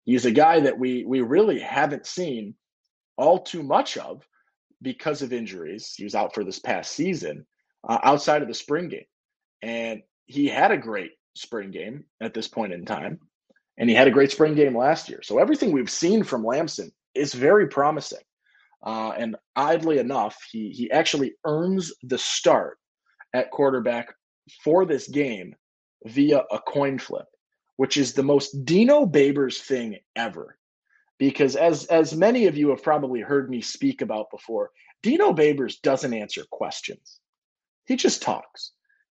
He's 0.04 0.26
a 0.26 0.32
guy 0.32 0.60
that 0.60 0.78
we 0.78 1.06
we 1.06 1.22
really 1.22 1.60
haven't 1.60 2.06
seen 2.06 2.56
all 3.18 3.40
too 3.40 3.64
much 3.64 3.98
of 3.98 4.26
because 4.82 5.22
of 5.22 5.32
injuries. 5.32 5.94
He 5.96 6.04
was 6.04 6.16
out 6.16 6.34
for 6.34 6.44
this 6.44 6.60
past 6.60 6.92
season 6.92 7.46
uh, 7.88 8.00
outside 8.04 8.42
of 8.42 8.48
the 8.48 8.54
spring 8.54 8.90
game. 8.90 9.06
And 9.62 10.02
he 10.26 10.48
had 10.48 10.72
a 10.72 10.78
great 10.78 11.12
spring 11.36 11.72
game 11.72 12.06
at 12.22 12.34
this 12.34 12.48
point 12.48 12.74
in 12.74 12.86
time. 12.86 13.20
And 13.78 13.90
he 13.90 13.96
had 13.96 14.08
a 14.08 14.12
great 14.12 14.32
spring 14.32 14.56
game 14.56 14.76
last 14.76 15.10
year. 15.10 15.22
So 15.24 15.40
everything 15.40 15.72
we've 15.72 15.90
seen 15.90 16.24
from 16.24 16.44
Lamson 16.44 16.92
is 17.16 17.34
very 17.34 17.68
promising. 17.68 18.20
Uh, 18.84 19.12
and 19.18 19.36
oddly 19.56 20.00
enough, 20.00 20.36
he 20.52 20.70
he 20.70 20.90
actually 20.92 21.34
earns 21.46 21.94
the 22.04 22.18
start 22.18 22.78
at 23.34 23.52
quarterback 23.52 24.14
for 24.64 24.86
this 24.86 25.08
game 25.08 25.56
via 26.06 26.44
a 26.52 26.60
coin 26.60 26.98
flip, 26.98 27.28
which 27.78 27.98
is 27.98 28.14
the 28.14 28.24
most 28.24 28.66
Dino 28.66 29.06
Babers 29.06 29.60
thing 29.60 29.98
ever. 30.16 30.58
Because 31.20 31.56
as 31.56 31.86
as 31.86 32.16
many 32.16 32.48
of 32.48 32.58
you 32.58 32.70
have 32.70 32.82
probably 32.82 33.22
heard 33.22 33.50
me 33.50 33.62
speak 33.62 34.02
about 34.02 34.32
before, 34.32 34.72
Dino 35.04 35.32
Babers 35.32 35.80
doesn't 35.82 36.14
answer 36.14 36.44
questions. 36.52 37.20
He 37.86 37.96
just 37.96 38.22
talks. 38.22 38.72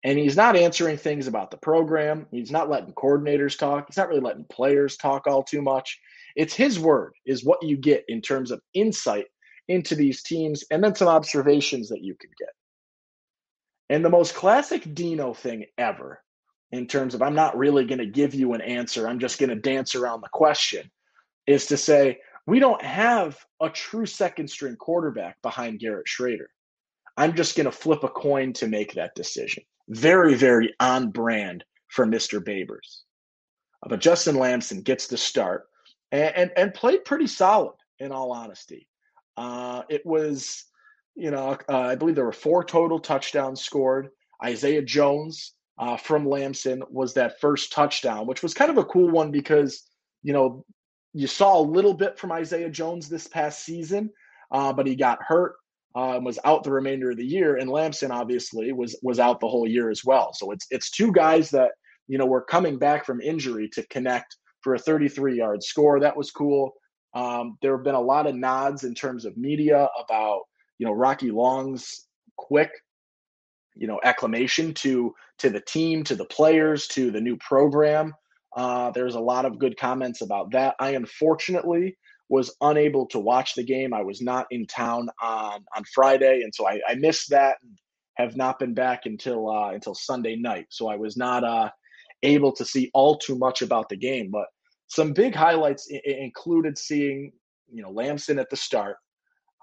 And 0.06 0.20
he's 0.20 0.36
not 0.36 0.58
answering 0.58 0.98
things 0.98 1.28
about 1.28 1.50
the 1.50 1.58
program. 1.58 2.28
He's 2.30 2.52
not 2.52 2.70
letting 2.70 2.94
coordinators 2.94 3.58
talk. 3.58 3.86
He's 3.88 3.96
not 3.96 4.10
really 4.10 4.20
letting 4.20 4.46
players 4.52 4.98
talk 4.98 5.28
all 5.28 5.44
too 5.44 5.62
much. 5.62 5.98
It's 6.36 6.54
his 6.54 6.78
word 6.78 7.14
is 7.26 7.46
what 7.46 7.64
you 7.64 7.78
get 7.78 8.04
in 8.10 8.22
terms 8.22 8.52
of 8.52 8.60
insight 8.74 9.28
into 9.68 9.96
these 9.96 10.24
teams 10.24 10.64
and 10.72 10.84
then 10.84 10.96
some 10.96 11.08
observations 11.08 11.90
that 11.90 12.04
you 12.04 12.16
can 12.16 12.30
get. 12.38 12.50
And 13.90 14.04
the 14.04 14.10
most 14.10 14.34
classic 14.34 14.94
Dino 14.94 15.34
thing 15.34 15.66
ever, 15.78 16.22
in 16.72 16.88
terms 16.88 17.14
of 17.14 17.22
I'm 17.22 17.36
not 17.36 17.58
really 17.58 17.86
going 17.86 18.00
to 18.00 18.06
give 18.06 18.34
you 18.34 18.54
an 18.54 18.62
answer, 18.62 19.08
I'm 19.08 19.20
just 19.20 19.40
going 19.40 19.50
to 19.50 19.56
dance 19.56 19.96
around 19.96 20.22
the 20.22 20.30
question, 20.34 20.90
is 21.46 21.68
to 21.68 21.78
say, 21.78 22.20
we 22.46 22.60
don't 22.60 22.82
have 22.82 23.38
a 23.62 23.70
true 23.70 24.06
second 24.06 24.50
string 24.50 24.76
quarterback 24.76 25.42
behind 25.42 25.80
Garrett 25.80 26.08
Shrader. 26.08 26.48
I'm 27.16 27.36
just 27.36 27.56
going 27.56 27.66
to 27.66 27.72
flip 27.72 28.04
a 28.04 28.10
coin 28.10 28.54
to 28.54 28.68
make 28.68 28.94
that 28.94 29.16
decision. 29.16 29.64
Very, 29.88 30.36
very 30.36 30.74
on 30.80 31.12
brand 31.12 31.64
for 31.90 32.06
Mr. 32.06 32.44
Babers. 32.44 33.02
But 33.88 34.02
Justin 34.02 34.36
Lamson 34.36 34.82
gets 34.82 35.08
the 35.08 35.18
start 35.18 35.66
and, 36.12 36.36
and, 36.36 36.52
and 36.58 36.74
played 36.74 37.06
pretty 37.06 37.28
solid, 37.28 37.76
in 38.00 38.12
all 38.12 38.32
honesty. 38.32 38.88
Uh, 39.38 39.84
it 39.90 40.06
was, 40.06 40.66
you 41.16 41.32
know, 41.32 41.58
uh, 41.70 41.80
I 41.80 41.96
believe 41.96 42.16
there 42.16 42.26
were 42.26 42.32
four 42.32 42.64
total 42.64 43.00
touchdowns 43.00 43.62
scored. 43.62 44.10
Isaiah 44.44 44.82
Jones 44.82 45.54
uh, 45.80 45.98
from 45.98 46.28
Lamson 46.28 46.84
was 46.90 47.14
that 47.14 47.40
first 47.40 47.72
touchdown, 47.72 48.28
which 48.28 48.44
was 48.44 48.54
kind 48.54 48.70
of 48.72 48.78
a 48.78 48.86
cool 48.86 49.10
one 49.10 49.32
because, 49.32 49.84
you 50.22 50.34
know, 50.34 50.66
you 51.14 51.28
saw 51.28 51.60
a 51.60 51.62
little 51.62 51.94
bit 51.94 52.18
from 52.18 52.32
Isaiah 52.32 52.70
Jones 52.70 53.08
this 53.08 53.28
past 53.28 53.64
season, 53.64 54.10
uh, 54.52 54.74
but 54.74 54.88
he 54.88 54.96
got 54.96 55.20
hurt 55.22 55.56
uh, 55.96 56.16
and 56.16 56.26
was 56.26 56.40
out 56.44 56.64
the 56.64 56.72
remainder 56.72 57.12
of 57.12 57.18
the 57.18 57.26
year. 57.26 57.58
And 57.58 57.70
Lamson 57.70 58.12
obviously 58.12 58.72
was 58.72 58.98
was 59.04 59.20
out 59.20 59.40
the 59.40 59.48
whole 59.48 59.68
year 59.68 59.90
as 59.90 60.04
well. 60.04 60.34
So 60.34 60.52
it's 60.52 60.66
it's 60.72 60.90
two 60.90 61.12
guys 61.12 61.50
that 61.52 61.72
you 62.08 62.18
know 62.18 62.26
were 62.26 62.42
coming 62.42 62.78
back 62.80 63.06
from 63.06 63.22
injury 63.22 63.70
to 63.74 63.86
connect 63.88 64.36
for 64.62 64.76
a 64.76 64.80
33 64.80 65.38
yard 65.38 65.62
score. 65.64 66.00
That 66.00 66.18
was 66.18 66.32
cool. 66.32 66.74
Um, 67.14 67.58
there 67.62 67.76
have 67.76 67.84
been 67.84 67.96
a 67.96 68.02
lot 68.02 68.28
of 68.28 68.36
nods 68.36 68.84
in 68.84 68.94
terms 68.96 69.26
of 69.26 69.38
media 69.38 69.88
about 70.04 70.42
you 70.80 70.86
know 70.86 70.94
Rocky 70.94 71.32
Long's 71.32 72.08
quick 72.38 72.72
you 73.76 73.88
know 73.88 74.00
acclamation 74.04 74.74
to 74.76 75.14
to 75.40 75.50
the 75.50 75.62
team, 75.62 76.04
to 76.06 76.16
the 76.16 76.26
players, 76.26 76.88
to 76.90 77.12
the 77.12 77.22
new 77.22 77.38
program. 77.38 78.14
Uh, 78.56 78.92
there's 78.92 79.16
a 79.16 79.20
lot 79.20 79.46
of 79.46 79.60
good 79.60 79.78
comments 79.78 80.22
about 80.22 80.52
that. 80.52 80.76
I 80.80 80.92
unfortunately 80.92 81.98
was 82.30 82.56
unable 82.62 83.08
to 83.08 83.20
watch 83.20 83.56
the 83.56 83.64
game. 83.64 83.94
I 83.94 84.02
was 84.02 84.22
not 84.22 84.48
in 84.52 84.66
town 84.66 85.10
on 85.22 85.66
on 85.76 85.84
Friday, 85.94 86.42
and 86.42 86.54
so 86.54 86.68
I, 86.68 86.80
I 86.88 86.96
missed 86.96 87.30
that. 87.30 87.58
And 87.62 87.78
have 88.16 88.36
not 88.36 88.60
been 88.60 88.74
back 88.74 89.06
until 89.06 89.50
uh, 89.50 89.72
until 89.72 89.96
Sunday 89.96 90.36
night, 90.36 90.68
so 90.70 90.88
I 90.88 90.96
was 90.96 91.18
not 91.18 91.44
uh, 91.44 91.70
able 92.22 92.52
to 92.54 92.66
see 92.66 92.92
all 92.94 93.18
too 93.18 93.38
much 93.38 93.62
about 93.62 93.90
the 93.90 93.98
game. 93.98 94.30
But 94.32 94.46
some 94.94 95.14
big 95.14 95.34
highlights 95.36 95.90
I- 95.92 96.02
included 96.06 96.78
seeing 96.78 97.32
you 97.72 97.82
know 97.82 97.90
Lamson 97.92 98.40
at 98.40 98.50
the 98.50 98.56
start, 98.56 98.98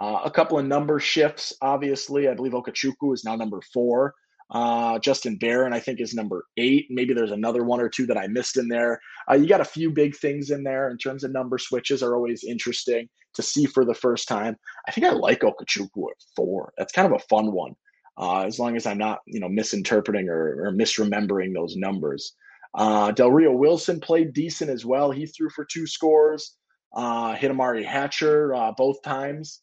uh, 0.01 0.21
a 0.25 0.31
couple 0.31 0.59
of 0.59 0.67
number 0.67 0.99
shifts. 0.99 1.53
Obviously, 1.63 2.29
I 2.29 2.35
believe 2.35 2.53
Okechukwu 2.53 3.15
is 3.15 3.25
now 3.25 3.37
number 3.37 3.61
four. 3.73 4.15
Uh, 4.53 4.99
Justin 4.99 5.37
Barron, 5.37 5.73
I 5.73 5.79
think, 5.79 6.01
is 6.01 6.13
number 6.13 6.45
eight. 6.57 6.87
Maybe 6.91 7.15
there's 7.15 7.31
another 7.31 7.63
one 7.63 7.81
or 7.81 7.89
two 7.89 8.07
that 8.07 8.19
I 8.19 8.27
missed 8.27 8.57
in 8.57 8.67
there. 8.67 9.01
Uh, 9.31 9.35
you 9.35 9.47
got 9.47 9.61
a 9.61 9.65
few 9.65 9.91
big 9.91 10.17
things 10.17 10.51
in 10.51 10.65
there 10.65 10.91
in 10.91 10.99
terms 10.99 11.23
of 11.23 11.31
number 11.31 11.57
switches 11.57 12.03
are 12.03 12.17
always 12.17 12.43
interesting 12.43 13.09
to 13.35 13.43
see 13.43 13.67
for 13.67 13.85
the 13.85 13.95
first 13.95 14.27
time. 14.27 14.57
I 14.89 14.91
think 14.91 15.07
I 15.07 15.11
like 15.11 15.43
Okechukwu 15.43 16.11
at 16.11 16.17
four. 16.35 16.73
That's 16.77 16.93
kind 16.93 17.07
of 17.07 17.13
a 17.13 17.25
fun 17.29 17.53
one, 17.53 17.75
uh, 18.19 18.41
as 18.41 18.59
long 18.59 18.75
as 18.77 18.87
I'm 18.87 18.99
not, 18.99 19.21
you 19.27 19.39
know, 19.39 19.49
misinterpreting 19.49 20.29
or, 20.29 20.67
or 20.67 20.73
misremembering 20.73 21.55
those 21.55 21.77
numbers. 21.77 22.35
Uh, 22.75 23.11
Del 23.13 23.31
Rio 23.31 23.53
Wilson 23.53 24.01
played 24.01 24.33
decent 24.33 24.71
as 24.71 24.85
well. 24.85 25.11
He 25.11 25.27
threw 25.27 25.51
for 25.51 25.65
two 25.65 25.87
scores. 25.87 26.57
Uh, 26.95 27.35
hit 27.35 27.51
Umari 27.51 27.85
Hatcher 27.85 28.55
uh, 28.55 28.73
both 28.77 29.03
times. 29.03 29.63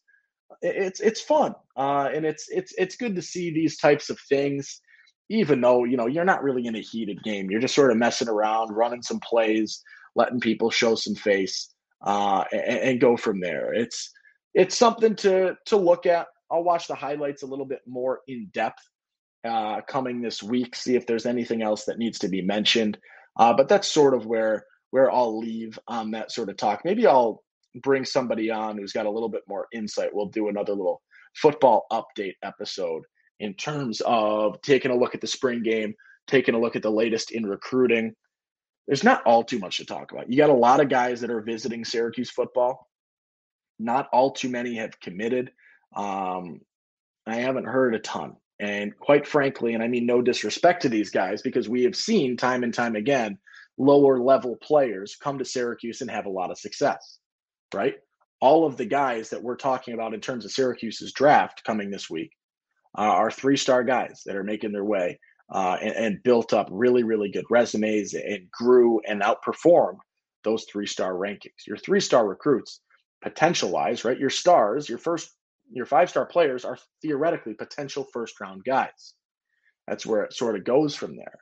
It's 0.62 1.00
it's 1.00 1.20
fun. 1.20 1.54
Uh, 1.76 2.08
and 2.12 2.24
it's 2.24 2.48
it's 2.48 2.72
it's 2.78 2.96
good 2.96 3.14
to 3.16 3.22
see 3.22 3.50
these 3.50 3.76
types 3.78 4.10
of 4.10 4.18
things 4.28 4.80
even 5.30 5.60
though 5.60 5.84
you 5.84 5.96
know 5.96 6.06
you're 6.06 6.24
not 6.24 6.42
really 6.42 6.66
in 6.66 6.76
a 6.76 6.80
heated 6.80 7.22
game. 7.22 7.50
You're 7.50 7.60
just 7.60 7.74
sort 7.74 7.90
of 7.90 7.96
messing 7.96 8.28
around 8.28 8.74
running 8.74 9.02
some 9.02 9.20
plays 9.20 9.82
letting 10.14 10.40
people 10.40 10.70
show 10.70 10.94
some 10.94 11.14
face 11.14 11.74
uh, 12.04 12.44
and, 12.52 12.78
and, 12.78 13.00
go 13.00 13.16
from 13.16 13.40
there. 13.40 13.72
It's 13.72 14.10
it's 14.54 14.76
something 14.76 15.14
to 15.16 15.56
to 15.66 15.76
look 15.76 16.06
at. 16.06 16.26
I'll 16.50 16.64
watch 16.64 16.88
the 16.88 16.94
highlights 16.94 17.42
a 17.42 17.46
little 17.46 17.66
bit 17.66 17.80
more 17.86 18.20
in 18.26 18.48
depth 18.52 18.82
uh, 19.44 19.80
coming 19.82 20.20
this 20.20 20.42
week 20.42 20.74
see 20.74 20.96
if 20.96 21.06
there's 21.06 21.26
anything 21.26 21.62
else 21.62 21.84
that 21.84 21.98
needs 21.98 22.18
to 22.18 22.28
be 22.28 22.42
mentioned 22.42 22.98
uh, 23.38 23.52
but 23.52 23.68
that's 23.68 23.88
sort 23.88 24.14
of 24.14 24.26
where 24.26 24.64
where 24.90 25.10
i'll 25.10 25.38
leave 25.38 25.78
on 25.86 26.10
that 26.10 26.32
sort 26.32 26.48
of 26.48 26.56
talk 26.56 26.82
maybe 26.84 27.06
i'll 27.06 27.42
bring 27.82 28.04
somebody 28.04 28.50
on 28.50 28.76
who's 28.76 28.92
got 28.92 29.06
a 29.06 29.10
little 29.10 29.28
bit 29.28 29.42
more 29.48 29.66
insight. 29.72 30.10
We'll 30.12 30.26
do 30.26 30.48
another 30.48 30.72
little 30.72 31.02
football 31.34 31.86
update 31.92 32.34
episode 32.42 33.04
in 33.40 33.54
terms 33.54 34.02
of 34.04 34.60
taking 34.62 34.90
a 34.90 34.96
look 34.96 35.14
at 35.14 35.20
the 35.20 35.26
spring 35.26 35.62
game, 35.62 35.94
taking 36.26 36.54
a 36.54 36.60
look 36.60 36.76
at 36.76 36.82
the 36.82 36.90
latest 36.90 37.30
in 37.30 37.46
recruiting. 37.46 38.14
There's 38.86 39.04
not 39.04 39.22
all 39.24 39.44
too 39.44 39.58
much 39.58 39.76
to 39.78 39.84
talk 39.84 40.12
about. 40.12 40.30
You 40.30 40.38
got 40.38 40.50
a 40.50 40.54
lot 40.54 40.80
of 40.80 40.88
guys 40.88 41.20
that 41.20 41.30
are 41.30 41.42
visiting 41.42 41.84
Syracuse 41.84 42.30
football. 42.30 42.88
Not 43.78 44.08
all 44.12 44.32
too 44.32 44.48
many 44.48 44.76
have 44.76 44.98
committed. 44.98 45.52
Um, 45.94 46.60
I 47.26 47.36
haven't 47.36 47.66
heard 47.66 47.94
a 47.94 48.00
ton. 48.00 48.36
And 48.60 48.96
quite 48.98 49.26
frankly, 49.26 49.74
and 49.74 49.82
I 49.82 49.88
mean 49.88 50.06
no 50.06 50.20
disrespect 50.20 50.82
to 50.82 50.88
these 50.88 51.10
guys, 51.10 51.42
because 51.42 51.68
we 51.68 51.84
have 51.84 51.94
seen 51.94 52.36
time 52.36 52.64
and 52.64 52.74
time 52.74 52.96
again 52.96 53.38
lower 53.78 54.18
level 54.18 54.56
players 54.56 55.16
come 55.16 55.38
to 55.38 55.44
Syracuse 55.44 56.00
and 56.00 56.10
have 56.10 56.26
a 56.26 56.30
lot 56.30 56.50
of 56.50 56.58
success 56.58 57.18
right? 57.74 57.94
All 58.40 58.66
of 58.66 58.76
the 58.76 58.86
guys 58.86 59.30
that 59.30 59.42
we're 59.42 59.56
talking 59.56 59.94
about 59.94 60.14
in 60.14 60.20
terms 60.20 60.44
of 60.44 60.52
Syracuse's 60.52 61.12
draft 61.12 61.64
coming 61.64 61.90
this 61.90 62.08
week 62.08 62.32
uh, 62.96 63.02
are 63.02 63.30
three 63.30 63.56
star 63.56 63.82
guys 63.82 64.22
that 64.26 64.36
are 64.36 64.44
making 64.44 64.72
their 64.72 64.84
way 64.84 65.18
uh, 65.52 65.76
and, 65.80 65.92
and, 65.92 66.22
built 66.22 66.52
up 66.52 66.68
really, 66.70 67.02
really 67.02 67.30
good 67.30 67.46
resumes 67.48 68.12
and 68.12 68.50
grew 68.50 69.00
and 69.08 69.22
outperformed 69.22 69.96
those 70.44 70.64
three 70.64 70.86
star 70.86 71.14
rankings. 71.14 71.66
Your 71.66 71.78
three 71.78 72.00
star 72.00 72.26
recruits, 72.28 72.80
potential 73.22 73.70
wise, 73.70 74.04
right? 74.04 74.18
Your 74.18 74.30
stars, 74.30 74.88
your 74.88 74.98
first, 74.98 75.30
your 75.70 75.86
five 75.86 76.10
star 76.10 76.26
players 76.26 76.64
are 76.64 76.78
theoretically 77.02 77.54
potential 77.54 78.06
first 78.12 78.40
round 78.40 78.64
guys. 78.64 79.14
That's 79.86 80.06
where 80.06 80.24
it 80.24 80.34
sort 80.34 80.56
of 80.56 80.64
goes 80.64 80.94
from 80.94 81.16
there. 81.16 81.38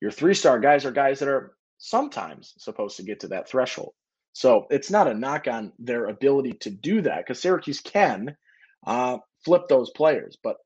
Your 0.00 0.10
three 0.10 0.34
star 0.34 0.60
guys 0.60 0.84
are 0.84 0.92
guys 0.92 1.20
that 1.20 1.28
are 1.28 1.54
sometimes 1.78 2.54
supposed 2.58 2.96
to 2.98 3.04
get 3.04 3.20
to 3.20 3.28
that 3.28 3.48
threshold. 3.48 3.94
So 4.34 4.66
it's 4.70 4.90
not 4.90 5.08
a 5.08 5.14
knock 5.14 5.48
on 5.48 5.72
their 5.78 6.06
ability 6.06 6.54
to 6.62 6.70
do 6.70 7.02
that 7.02 7.18
because 7.18 7.40
Syracuse 7.40 7.80
can 7.80 8.36
uh, 8.86 9.18
flip 9.44 9.64
those 9.68 9.90
players. 9.90 10.36
But 10.42 10.56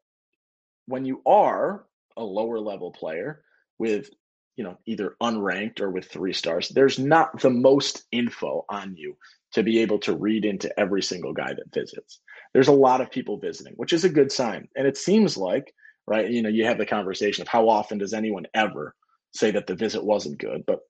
when 0.87 1.05
you 1.05 1.23
are 1.27 1.87
a 2.17 2.25
lower 2.25 2.61
level 2.61 2.93
player 2.93 3.43
with, 3.79 4.11
you 4.57 4.65
know, 4.65 4.79
either 4.87 5.17
unranked 5.23 5.81
or 5.81 5.91
with 5.91 6.07
three 6.11 6.33
stars, 6.33 6.69
there's 6.69 6.99
not 6.99 7.41
the 7.41 7.51
most 7.51 8.05
info 8.13 8.65
on 8.69 8.97
you 8.97 9.17
to 9.57 9.63
be 9.63 9.79
able 9.79 9.99
to 9.99 10.15
read 10.15 10.45
into 10.45 10.79
every 10.79 11.03
single 11.03 11.33
guy 11.33 11.55
that 11.55 11.73
visits. 11.73 12.21
There's 12.53 12.69
a 12.69 12.73
lot 12.73 13.01
of 13.01 13.11
people 13.11 13.39
visiting, 13.39 13.73
which 13.77 13.95
is 13.95 14.05
a 14.05 14.11
good 14.11 14.31
sign. 14.31 14.69
And 14.77 14.87
it 14.87 14.99
seems 14.99 15.39
like, 15.39 15.73
right, 16.07 16.31
you 16.31 16.43
know, 16.43 16.51
you 16.51 16.67
have 16.67 16.77
the 16.77 16.85
conversation 16.85 17.41
of 17.41 17.49
how 17.49 17.71
often 17.71 17.97
does 17.97 18.13
anyone 18.13 18.45
ever 18.53 18.95
say 19.33 19.51
that 19.53 19.67
the 19.67 19.75
visit 19.75 20.05
wasn't 20.05 20.37
good, 20.39 20.65
but 20.67 20.81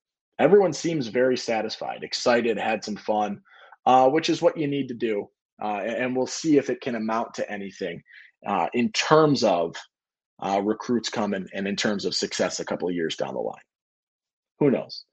everyone 0.41 0.73
seems 0.73 1.07
very 1.07 1.37
satisfied, 1.37 2.03
excited, 2.03 2.59
had 2.59 2.83
some 2.83 2.97
fun, 2.97 3.41
uh, 3.87 4.09
which 4.09 4.29
is 4.29 4.43
what 4.43 4.59
you 4.59 4.67
need 4.67 4.89
to 4.89 4.95
do. 4.95 5.29
Uh, 5.63 5.83
and 5.87 6.17
we'll 6.17 6.27
see 6.27 6.59
if 6.59 6.69
it 6.69 6.81
can 6.81 6.97
amount 6.97 7.35
to 7.35 7.49
anything 7.49 8.03
uh, 8.49 8.67
in 8.75 8.91
terms 8.91 9.45
of 9.45 9.77
uh, 10.45 10.61
recruits 10.61 11.09
coming 11.09 11.47
and 11.55 11.69
in 11.69 11.77
terms 11.77 12.05
of 12.05 12.17
success 12.17 12.59
a 12.59 12.65
couple 12.65 12.89
of 12.89 12.97
years 12.97 13.15
down 13.15 13.35
the 13.35 13.41
line. 13.41 13.55
Who 14.59 14.73
knows? 14.73 15.05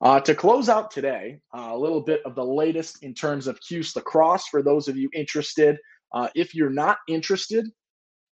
Uh, 0.00 0.20
to 0.20 0.34
close 0.34 0.68
out 0.68 0.90
today, 0.90 1.40
uh, 1.56 1.70
a 1.70 1.76
little 1.78 2.00
bit 2.00 2.20
of 2.24 2.34
the 2.34 2.44
latest 2.44 3.02
in 3.02 3.12
terms 3.12 3.46
of 3.46 3.60
Cuse 3.60 3.96
lacrosse 3.96 4.46
for 4.46 4.62
those 4.62 4.86
of 4.86 4.96
you 4.96 5.10
interested. 5.12 5.76
Uh, 6.14 6.28
if 6.36 6.54
you're 6.54 6.70
not 6.70 6.98
interested, 7.08 7.66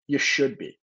you 0.07 0.19
should 0.19 0.57
be. 0.57 0.77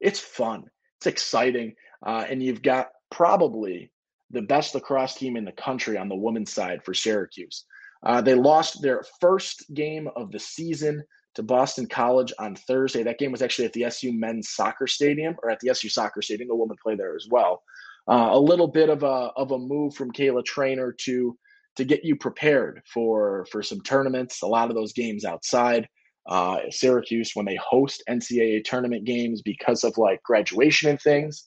It's 0.00 0.18
fun, 0.18 0.64
it's 0.98 1.06
exciting, 1.06 1.74
uh, 2.04 2.24
and 2.28 2.42
you've 2.42 2.62
got 2.62 2.88
probably 3.10 3.92
the 4.30 4.42
best 4.42 4.74
lacrosse 4.74 5.14
team 5.14 5.36
in 5.36 5.44
the 5.44 5.52
country 5.52 5.96
on 5.96 6.08
the 6.08 6.16
women's 6.16 6.52
side 6.52 6.84
for 6.84 6.94
Syracuse. 6.94 7.64
Uh, 8.04 8.20
they 8.20 8.34
lost 8.34 8.82
their 8.82 9.04
first 9.20 9.72
game 9.72 10.08
of 10.16 10.32
the 10.32 10.40
season 10.40 11.02
to 11.36 11.42
Boston 11.42 11.86
College 11.86 12.32
on 12.38 12.56
Thursday. 12.56 13.02
That 13.02 13.18
game 13.18 13.32
was 13.32 13.42
actually 13.42 13.64
at 13.66 13.72
the 13.72 13.84
SU 13.84 14.12
men's 14.12 14.50
soccer 14.50 14.86
stadium, 14.86 15.36
or 15.42 15.50
at 15.50 15.60
the 15.60 15.70
SU 15.70 15.88
soccer 15.88 16.22
stadium. 16.22 16.48
The 16.48 16.56
women 16.56 16.76
play 16.82 16.96
there 16.96 17.14
as 17.14 17.28
well. 17.30 17.62
Uh, 18.06 18.30
a 18.32 18.38
little 18.38 18.68
bit 18.68 18.90
of 18.90 19.02
a 19.02 19.30
of 19.36 19.52
a 19.52 19.58
move 19.58 19.94
from 19.94 20.12
Kayla 20.12 20.44
Treanor 20.44 20.96
to 20.98 21.36
to 21.76 21.84
get 21.84 22.04
you 22.04 22.16
prepared 22.16 22.82
for 22.92 23.46
for 23.50 23.62
some 23.62 23.80
tournaments. 23.80 24.42
A 24.42 24.46
lot 24.46 24.68
of 24.68 24.76
those 24.76 24.92
games 24.92 25.24
outside. 25.24 25.88
Uh, 26.26 26.58
Syracuse, 26.70 27.32
when 27.34 27.44
they 27.44 27.56
host 27.56 28.02
NCAA 28.08 28.64
tournament 28.64 29.04
games 29.04 29.42
because 29.42 29.84
of 29.84 29.98
like 29.98 30.22
graduation 30.22 30.88
and 30.88 31.00
things, 31.00 31.46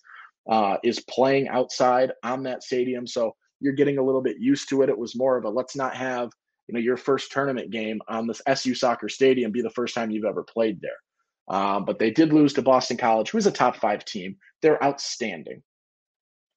uh, 0.49 0.77
is 0.83 0.99
playing 1.09 1.47
outside 1.47 2.11
on 2.23 2.43
that 2.43 2.63
stadium. 2.63 3.07
So 3.07 3.35
you're 3.59 3.73
getting 3.73 3.97
a 3.97 4.03
little 4.03 4.21
bit 4.21 4.37
used 4.39 4.69
to 4.69 4.83
it. 4.83 4.89
It 4.89 4.97
was 4.97 5.15
more 5.15 5.37
of 5.37 5.45
a 5.45 5.49
let's 5.49 5.75
not 5.75 5.95
have 5.95 6.29
you 6.67 6.73
know 6.73 6.79
your 6.79 6.97
first 6.97 7.31
tournament 7.31 7.71
game 7.71 8.01
on 8.07 8.27
this 8.27 8.41
SU 8.47 8.75
soccer 8.75 9.09
stadium 9.09 9.51
be 9.51 9.61
the 9.61 9.69
first 9.69 9.95
time 9.95 10.11
you've 10.11 10.25
ever 10.25 10.43
played 10.43 10.79
there. 10.81 11.55
Um, 11.55 11.85
but 11.85 11.97
they 11.97 12.11
did 12.11 12.33
lose 12.33 12.53
to 12.53 12.61
Boston 12.61 12.97
College, 12.97 13.29
who 13.29 13.37
is 13.37 13.47
a 13.47 13.51
top 13.51 13.77
five 13.77 14.03
team. 14.03 14.35
They're 14.61 14.83
outstanding. 14.83 15.63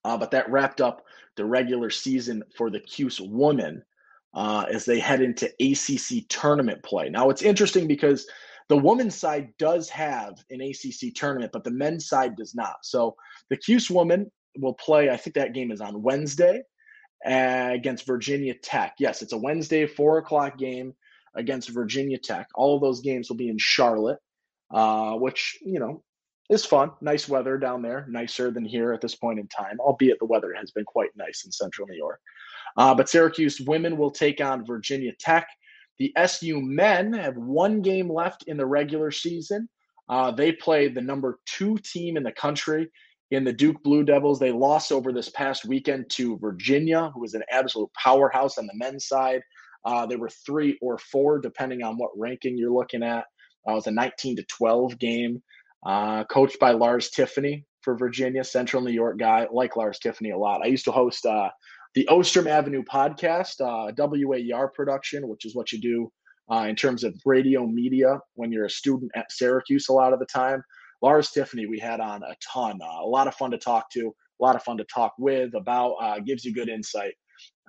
Uh, 0.04 0.16
but 0.16 0.30
that 0.30 0.50
wrapped 0.50 0.80
up 0.80 1.04
the 1.36 1.44
regular 1.44 1.90
season 1.90 2.42
for 2.56 2.70
the 2.70 2.80
Cuse 2.80 3.20
women 3.20 3.82
uh, 4.34 4.64
as 4.72 4.84
they 4.84 4.98
head 4.98 5.20
into 5.20 5.46
ACC 5.60 6.26
tournament 6.28 6.82
play. 6.82 7.08
Now 7.08 7.30
it's 7.30 7.42
interesting 7.42 7.86
because 7.86 8.26
the 8.68 8.76
women's 8.76 9.16
side 9.16 9.48
does 9.58 9.88
have 9.90 10.34
an 10.50 10.60
ACC 10.60 11.12
tournament, 11.14 11.52
but 11.52 11.64
the 11.64 11.72
men's 11.72 12.08
side 12.08 12.36
does 12.36 12.54
not. 12.54 12.76
So 12.82 13.16
the 13.48 13.56
Cuse 13.56 13.90
women 13.90 14.30
will 14.58 14.74
play. 14.74 15.10
I 15.10 15.16
think 15.16 15.34
that 15.34 15.54
game 15.54 15.72
is 15.72 15.80
on 15.80 16.02
Wednesday 16.02 16.62
against 17.24 18.06
Virginia 18.06 18.54
Tech. 18.54 18.94
Yes, 18.98 19.22
it's 19.22 19.32
a 19.32 19.38
Wednesday 19.38 19.86
four 19.86 20.18
o'clock 20.18 20.56
game 20.56 20.94
against 21.34 21.68
Virginia 21.68 22.18
Tech. 22.18 22.48
All 22.54 22.76
of 22.76 22.82
those 22.82 23.00
games 23.00 23.28
will 23.28 23.36
be 23.36 23.48
in 23.48 23.58
Charlotte, 23.58 24.18
uh, 24.70 25.14
which 25.14 25.58
you 25.62 25.80
know 25.80 26.02
is 26.50 26.64
fun. 26.64 26.90
Nice 27.00 27.28
weather 27.28 27.56
down 27.56 27.80
there, 27.80 28.06
nicer 28.08 28.50
than 28.50 28.64
here 28.64 28.92
at 28.92 29.00
this 29.00 29.14
point 29.14 29.38
in 29.38 29.46
time. 29.48 29.78
Albeit 29.80 30.18
the 30.18 30.26
weather 30.26 30.52
has 30.52 30.70
been 30.72 30.84
quite 30.84 31.10
nice 31.16 31.44
in 31.44 31.52
Central 31.52 31.86
New 31.88 31.96
York. 31.96 32.20
Uh, 32.76 32.94
but 32.94 33.08
Syracuse 33.08 33.60
women 33.60 33.96
will 33.96 34.10
take 34.10 34.40
on 34.40 34.66
Virginia 34.66 35.12
Tech. 35.18 35.48
The 35.98 36.12
SU 36.16 36.60
men 36.60 37.12
have 37.12 37.36
one 37.36 37.82
game 37.82 38.10
left 38.10 38.44
in 38.46 38.56
the 38.56 38.66
regular 38.66 39.10
season. 39.10 39.68
Uh, 40.08 40.30
they 40.30 40.50
play 40.50 40.88
the 40.88 41.00
number 41.00 41.38
two 41.46 41.78
team 41.78 42.16
in 42.16 42.22
the 42.22 42.32
country 42.32 42.90
in 43.30 43.44
the 43.44 43.52
Duke 43.52 43.82
Blue 43.82 44.02
Devils. 44.02 44.40
They 44.40 44.50
lost 44.50 44.90
over 44.90 45.12
this 45.12 45.28
past 45.28 45.64
weekend 45.64 46.10
to 46.10 46.38
Virginia, 46.38 47.12
who 47.14 47.24
is 47.24 47.34
an 47.34 47.44
absolute 47.50 47.90
powerhouse 47.94 48.58
on 48.58 48.66
the 48.66 48.74
men's 48.74 49.06
side. 49.06 49.42
Uh, 49.84 50.06
they 50.06 50.16
were 50.16 50.30
three 50.44 50.78
or 50.82 50.98
four, 50.98 51.38
depending 51.38 51.82
on 51.82 51.96
what 51.96 52.10
ranking 52.16 52.58
you're 52.58 52.72
looking 52.72 53.02
at. 53.02 53.24
Uh, 53.68 53.72
it 53.72 53.74
was 53.74 53.86
a 53.86 53.92
19 53.92 54.36
to 54.36 54.42
12 54.44 54.98
game, 54.98 55.42
uh, 55.84 56.24
coached 56.24 56.58
by 56.58 56.72
Lars 56.72 57.10
Tiffany 57.10 57.64
for 57.82 57.96
Virginia, 57.96 58.44
Central 58.44 58.82
New 58.82 58.92
York 58.92 59.18
guy. 59.18 59.46
like 59.50 59.76
Lars 59.76 59.98
Tiffany 59.98 60.30
a 60.30 60.38
lot. 60.38 60.60
I 60.62 60.66
used 60.66 60.84
to 60.84 60.92
host 60.92 61.24
uh, 61.26 61.48
the 61.94 62.06
Ostrom 62.08 62.46
Avenue 62.46 62.84
podcast, 62.84 63.60
uh, 63.60 63.92
WAER 63.96 64.68
production, 64.68 65.28
which 65.28 65.44
is 65.44 65.54
what 65.54 65.72
you 65.72 65.80
do 65.80 66.12
uh, 66.52 66.66
in 66.68 66.76
terms 66.76 67.04
of 67.04 67.14
radio 67.24 67.66
media 67.66 68.18
when 68.34 68.52
you're 68.52 68.66
a 68.66 68.70
student 68.70 69.10
at 69.14 69.32
Syracuse 69.32 69.88
a 69.88 69.92
lot 69.92 70.12
of 70.12 70.18
the 70.18 70.26
time. 70.26 70.62
Lars 71.02 71.30
Tiffany, 71.30 71.66
we 71.66 71.78
had 71.78 72.00
on 72.00 72.22
a 72.22 72.34
ton. 72.52 72.78
Uh, 72.82 73.02
a 73.02 73.08
lot 73.08 73.26
of 73.26 73.34
fun 73.34 73.50
to 73.52 73.58
talk 73.58 73.90
to, 73.92 74.08
a 74.08 74.44
lot 74.44 74.56
of 74.56 74.62
fun 74.62 74.76
to 74.76 74.84
talk 74.84 75.14
with 75.18 75.54
about, 75.54 75.94
uh, 75.94 76.18
gives 76.20 76.44
you 76.44 76.52
good 76.52 76.68
insight, 76.68 77.14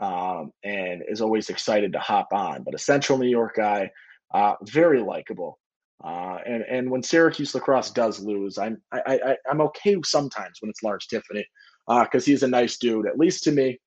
um, 0.01 0.51
and 0.63 1.01
is 1.07 1.21
always 1.21 1.49
excited 1.49 1.93
to 1.93 1.99
hop 1.99 2.27
on. 2.33 2.63
But 2.63 2.75
a 2.75 2.79
Central 2.79 3.17
New 3.17 3.29
York 3.29 3.55
guy, 3.55 3.91
uh, 4.33 4.55
very 4.63 5.01
likable. 5.01 5.59
Uh, 6.03 6.39
and 6.45 6.63
and 6.63 6.89
when 6.89 7.03
Syracuse 7.03 7.53
lacrosse 7.53 7.91
does 7.91 8.19
lose, 8.19 8.57
I'm 8.57 8.81
I, 8.91 9.19
I 9.25 9.37
I'm 9.49 9.61
okay 9.61 9.97
sometimes 10.03 10.57
when 10.59 10.69
it's 10.69 10.83
Lars 10.83 11.05
Tiffany 11.07 11.45
because 11.87 12.23
uh, 12.23 12.25
he's 12.25 12.43
a 12.43 12.47
nice 12.47 12.77
dude, 12.77 13.07
at 13.07 13.19
least 13.19 13.43
to 13.43 13.51
me, 13.51 13.79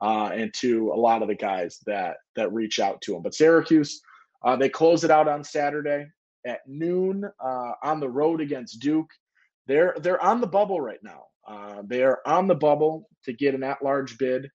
uh, 0.00 0.30
and 0.32 0.52
to 0.54 0.92
a 0.92 0.96
lot 0.96 1.22
of 1.22 1.28
the 1.28 1.34
guys 1.34 1.78
that 1.86 2.16
that 2.36 2.52
reach 2.52 2.78
out 2.78 3.00
to 3.02 3.16
him. 3.16 3.22
But 3.22 3.34
Syracuse, 3.34 4.00
they 4.58 4.68
close 4.68 5.02
it 5.02 5.10
out 5.10 5.28
on 5.28 5.42
Saturday 5.42 6.06
at 6.46 6.60
noon 6.66 7.24
uh, 7.40 7.72
on 7.82 8.00
the 8.00 8.08
road 8.08 8.40
against 8.40 8.80
Duke. 8.80 9.10
They're 9.66 9.96
they're 10.00 10.22
on 10.22 10.40
the 10.40 10.46
bubble 10.46 10.80
right 10.80 11.02
now. 11.02 11.24
Uh, 11.46 11.82
they 11.84 12.02
are 12.02 12.20
on 12.26 12.46
the 12.46 12.54
bubble 12.54 13.08
to 13.24 13.32
get 13.32 13.54
an 13.54 13.62
at-large 13.62 14.18
bid 14.18 14.48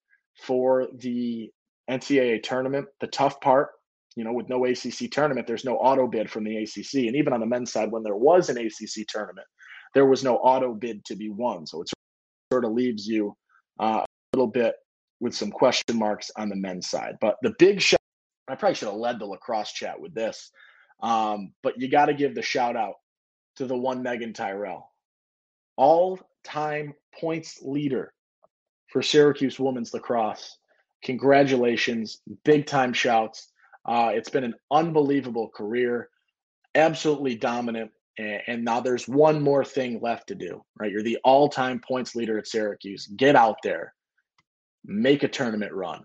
for 0.46 0.88
the 0.98 1.52
NCAA 1.90 2.44
tournament. 2.44 2.88
The 3.00 3.08
tough 3.08 3.40
part, 3.42 3.70
you 4.16 4.24
know, 4.24 4.34
with 4.34 4.50
no 4.50 4.66
ACC 4.66 5.10
tournament, 5.12 5.48
there's 5.48 5.66
no 5.66 5.78
auto 5.78 6.08
bid 6.08 6.30
from 6.30 6.44
the 6.44 6.58
ACC, 6.58 7.06
and 7.08 7.16
even 7.16 7.34
on 7.34 7.40
the 7.40 7.46
men's 7.46 7.72
side, 7.72 7.92
when 7.92 8.04
there 8.04 8.16
was 8.16 8.50
an 8.50 8.58
ACC 8.58 9.08
tournament, 9.08 9.48
there 9.94 10.06
was 10.06 10.24
no 10.24 10.38
auto 10.38 10.74
bid 10.74 11.04
to 11.06 11.16
be 11.16 11.30
won. 11.30 11.66
So 11.66 11.82
it 11.82 11.90
sort 12.52 12.66
of 12.66 12.72
leaves 12.72 13.08
you 13.08 13.36
uh, 13.80 14.04
a 14.04 14.38
little 14.38 14.52
bit 14.52 14.76
with 15.20 15.36
some 15.36 15.52
question 15.52 15.98
marks 15.98 16.32
on 16.36 16.50
the 16.50 16.56
men's 16.56 16.90
side. 16.90 17.16
But 17.22 17.38
the 17.42 17.54
big 17.60 17.82
shout, 17.82 18.00
I 18.50 18.56
probably 18.56 18.76
should 18.76 18.90
have 18.90 18.98
led 18.98 19.20
the 19.20 19.26
lacrosse 19.26 19.72
chat 19.72 20.00
with 20.00 20.14
this. 20.14 20.52
Um, 21.02 21.54
but 21.64 21.80
you 21.80 21.90
got 21.90 22.08
to 22.08 22.14
give 22.14 22.36
the 22.36 22.42
shout 22.42 22.76
out 22.76 22.96
to 23.58 23.66
the 23.66 23.78
one 23.78 24.04
Meaghan 24.04 24.36
Tyrrell, 24.36 24.90
all 25.78 26.20
time 26.44 26.94
points 27.20 27.60
leader 27.62 28.14
for 28.88 29.02
Syracuse 29.02 29.60
women's 29.60 29.94
lacrosse. 29.94 30.58
Congratulations, 31.04 32.22
big 32.44 32.68
time 32.68 32.94
shouts. 32.94 33.51
Uh, 33.86 34.12
it's 34.14 34.30
been 34.30 34.44
an 34.44 34.54
unbelievable 34.72 35.50
career, 35.56 36.10
absolutely 36.76 37.36
dominant. 37.36 37.92
And, 38.18 38.42
and 38.48 38.66
now 38.66 38.80
there's 38.80 39.08
one 39.08 39.42
more 39.42 39.66
thing 39.66 40.00
left 40.02 40.28
to 40.28 40.36
do, 40.36 40.64
right? 40.80 40.92
You're 40.92 41.04
the 41.04 41.20
all 41.24 41.50
time 41.50 41.82
points 41.86 42.16
leader 42.16 42.38
at 42.38 42.48
Syracuse. 42.48 43.08
Get 43.16 43.36
out 43.36 43.58
there, 43.64 43.94
make 44.86 45.24
a 45.24 45.28
tournament 45.28 45.74
run, 45.74 46.04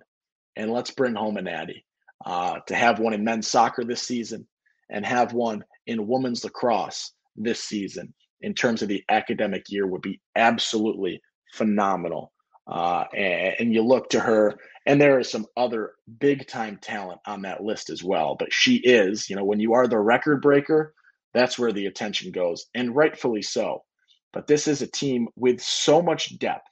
and 0.57 0.73
let's 0.73 0.91
bring 0.91 1.15
home 1.15 1.37
a 1.37 1.43
natty. 1.43 1.85
Uh, 2.25 2.59
to 2.67 2.75
have 2.75 2.99
one 2.99 3.13
in 3.13 3.23
men's 3.23 3.47
soccer 3.47 3.85
this 3.85 4.03
season, 4.03 4.47
and 4.91 5.05
have 5.05 5.33
one 5.33 5.63
in 5.87 6.07
women's 6.07 6.45
lacrosse 6.45 7.13
this 7.37 7.63
season 7.63 8.13
in 8.41 8.55
terms 8.55 8.83
of 8.83 8.89
the 8.89 9.05
academic 9.11 9.65
year 9.69 9.87
would 9.87 10.03
be 10.03 10.21
absolutely 10.37 11.21
phenomenal. 11.53 12.33
Uh, 12.67 13.05
and, 13.15 13.55
and, 13.61 13.75
you 13.75 13.83
look 13.83 14.11
to 14.11 14.19
her, 14.19 14.59
and 14.87 15.01
there 15.01 15.21
is 15.21 15.31
some 15.31 15.47
other 15.57 15.93
big 16.19 16.49
time 16.49 16.79
talent 16.83 17.21
on 17.25 17.43
that 17.43 17.63
list 17.63 17.91
as 17.91 18.03
well. 18.03 18.35
But 18.37 18.53
she 18.53 18.77
is, 18.77 19.31
you 19.31 19.37
know, 19.37 19.45
when 19.45 19.61
you 19.61 19.75
are 19.75 19.87
the 19.87 19.99
record 19.99 20.43
breaker, 20.43 20.93
that's 21.33 21.59
where 21.59 21.73
the 21.73 21.87
attention 21.87 22.33
goes, 22.33 22.67
and 22.75 22.97
rightfully 22.97 23.43
so. 23.43 23.85
But 24.33 24.49
this 24.49 24.67
is 24.67 24.83
a 24.83 24.87
team 24.87 25.29
with 25.37 25.61
so 25.61 26.03
much 26.03 26.39
depth, 26.39 26.69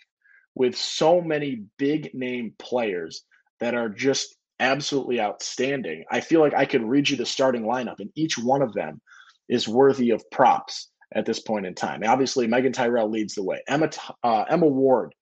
with 0.54 0.76
so 0.76 1.20
many 1.20 1.64
big 1.78 2.12
name 2.12 2.54
players 2.58 3.24
that 3.60 3.74
are 3.74 3.88
just 3.88 4.36
absolutely 4.58 5.20
outstanding. 5.20 6.04
I 6.10 6.20
feel 6.20 6.40
like 6.40 6.54
I 6.54 6.64
could 6.64 6.82
read 6.82 7.08
you 7.08 7.16
the 7.16 7.26
starting 7.26 7.62
lineup, 7.62 8.00
and 8.00 8.10
each 8.16 8.36
one 8.36 8.62
of 8.62 8.72
them 8.72 9.00
is 9.48 9.68
worthy 9.68 10.10
of 10.10 10.28
props 10.30 10.90
at 11.14 11.26
this 11.26 11.40
point 11.40 11.66
in 11.66 11.74
time. 11.74 12.02
Obviously, 12.04 12.48
Meaghan 12.48 12.72
Tyrrell 12.72 13.10
leads 13.10 13.34
the 13.34 13.44
way. 13.44 13.60
Emma 13.68 13.90
uh, 14.22 14.44
Emma 14.48 14.66
Ward 14.66 15.14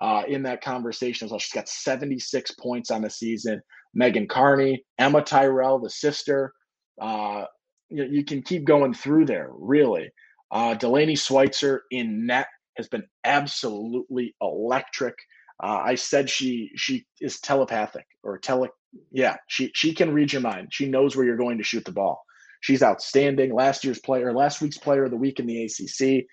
uh, 0.00 0.22
in 0.28 0.42
that 0.42 0.62
conversation 0.62 1.26
as 1.26 1.30
well. 1.30 1.38
She's 1.38 1.52
got 1.52 1.68
76 1.68 2.50
points 2.60 2.90
on 2.90 3.02
the 3.02 3.10
season. 3.10 3.60
Megan 3.94 4.28
Carney, 4.28 4.84
Emma 4.98 5.22
Tyrrell, 5.22 5.78
the 5.78 5.90
sister. 5.90 6.52
Uh, 7.00 7.44
you, 7.88 8.04
you, 8.04 8.24
can 8.24 8.42
keep 8.42 8.64
going 8.64 8.92
through 8.92 9.26
there, 9.26 9.48
really. 9.52 10.10
Uh, 10.50 10.74
Delaney 10.74 11.16
Sweitzer 11.16 11.82
in 11.90 12.26
net 12.26 12.46
has 12.76 12.88
been 12.88 13.04
absolutely 13.24 14.34
electric. 14.40 15.14
Uh, 15.62 15.80
I 15.84 15.94
said 15.94 16.28
she 16.28 16.70
she 16.76 17.06
is 17.20 17.40
telepathic 17.40 18.04
or 18.22 18.38
tele. 18.38 18.68
Yeah, 19.10 19.36
she 19.48 19.70
she 19.74 19.94
can 19.94 20.12
read 20.12 20.32
your 20.32 20.42
mind. 20.42 20.68
She 20.70 20.88
knows 20.88 21.16
where 21.16 21.24
you're 21.24 21.36
going 21.36 21.58
to 21.58 21.64
shoot 21.64 21.84
the 21.84 21.92
ball. 21.92 22.22
She's 22.60 22.82
outstanding. 22.82 23.54
Last 23.54 23.84
year's 23.84 24.00
player, 24.00 24.32
last 24.32 24.60
week's 24.60 24.78
player 24.78 25.04
of 25.04 25.10
the 25.10 25.16
week 25.16 25.40
in 25.40 25.46
the 25.46 25.64
ACC. 25.64 26.26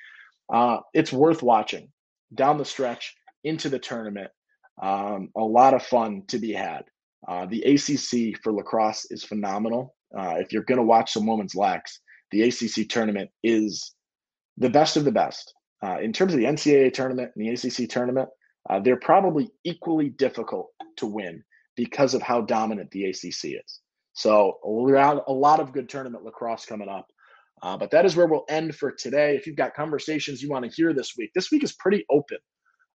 Uh, 0.53 0.79
it's 0.93 1.13
worth 1.13 1.41
watching 1.41 1.89
down 2.33 2.57
the 2.57 2.65
stretch 2.65 3.13
into 3.43 3.69
the 3.69 3.79
tournament. 3.79 4.31
Um, 4.81 5.29
a 5.37 5.41
lot 5.41 5.73
of 5.73 5.83
fun 5.83 6.23
to 6.27 6.39
be 6.39 6.53
had. 6.53 6.83
Uh, 7.27 7.45
the 7.45 7.61
ACC 7.63 8.39
for 8.41 8.51
lacrosse 8.51 9.05
is 9.09 9.23
phenomenal. 9.23 9.95
Uh, 10.17 10.35
if 10.37 10.51
you're 10.51 10.63
going 10.63 10.77
to 10.77 10.83
watch 10.83 11.13
some 11.13 11.25
women's 11.25 11.55
lax, 11.55 11.99
the 12.31 12.43
ACC 12.43 12.89
tournament 12.89 13.29
is 13.43 13.93
the 14.57 14.69
best 14.69 14.97
of 14.97 15.05
the 15.05 15.11
best. 15.11 15.53
Uh, 15.83 15.97
in 15.99 16.13
terms 16.13 16.33
of 16.33 16.39
the 16.39 16.45
NCAA 16.45 16.93
tournament 16.93 17.31
and 17.35 17.45
the 17.45 17.49
ACC 17.49 17.89
tournament, 17.89 18.29
uh, 18.69 18.79
they're 18.79 18.99
probably 18.99 19.49
equally 19.63 20.09
difficult 20.09 20.67
to 20.97 21.05
win 21.05 21.43
because 21.75 22.13
of 22.13 22.21
how 22.21 22.41
dominant 22.41 22.89
the 22.91 23.05
ACC 23.05 23.45
is. 23.45 23.79
So 24.13 24.59
a 24.63 25.33
lot 25.33 25.59
of 25.59 25.73
good 25.73 25.89
tournament 25.89 26.23
lacrosse 26.23 26.65
coming 26.65 26.87
up. 26.87 27.07
Uh, 27.61 27.77
but 27.77 27.89
that 27.91 28.05
is 28.05 28.15
where 28.15 28.27
we'll 28.27 28.45
end 28.49 28.75
for 28.75 28.91
today. 28.91 29.35
If 29.35 29.47
you've 29.47 29.55
got 29.55 29.73
conversations 29.73 30.41
you 30.41 30.49
want 30.49 30.65
to 30.65 30.71
hear 30.71 30.93
this 30.93 31.13
week, 31.17 31.31
this 31.33 31.49
week 31.49 31.63
is 31.63 31.73
pretty 31.73 32.05
open. 32.11 32.37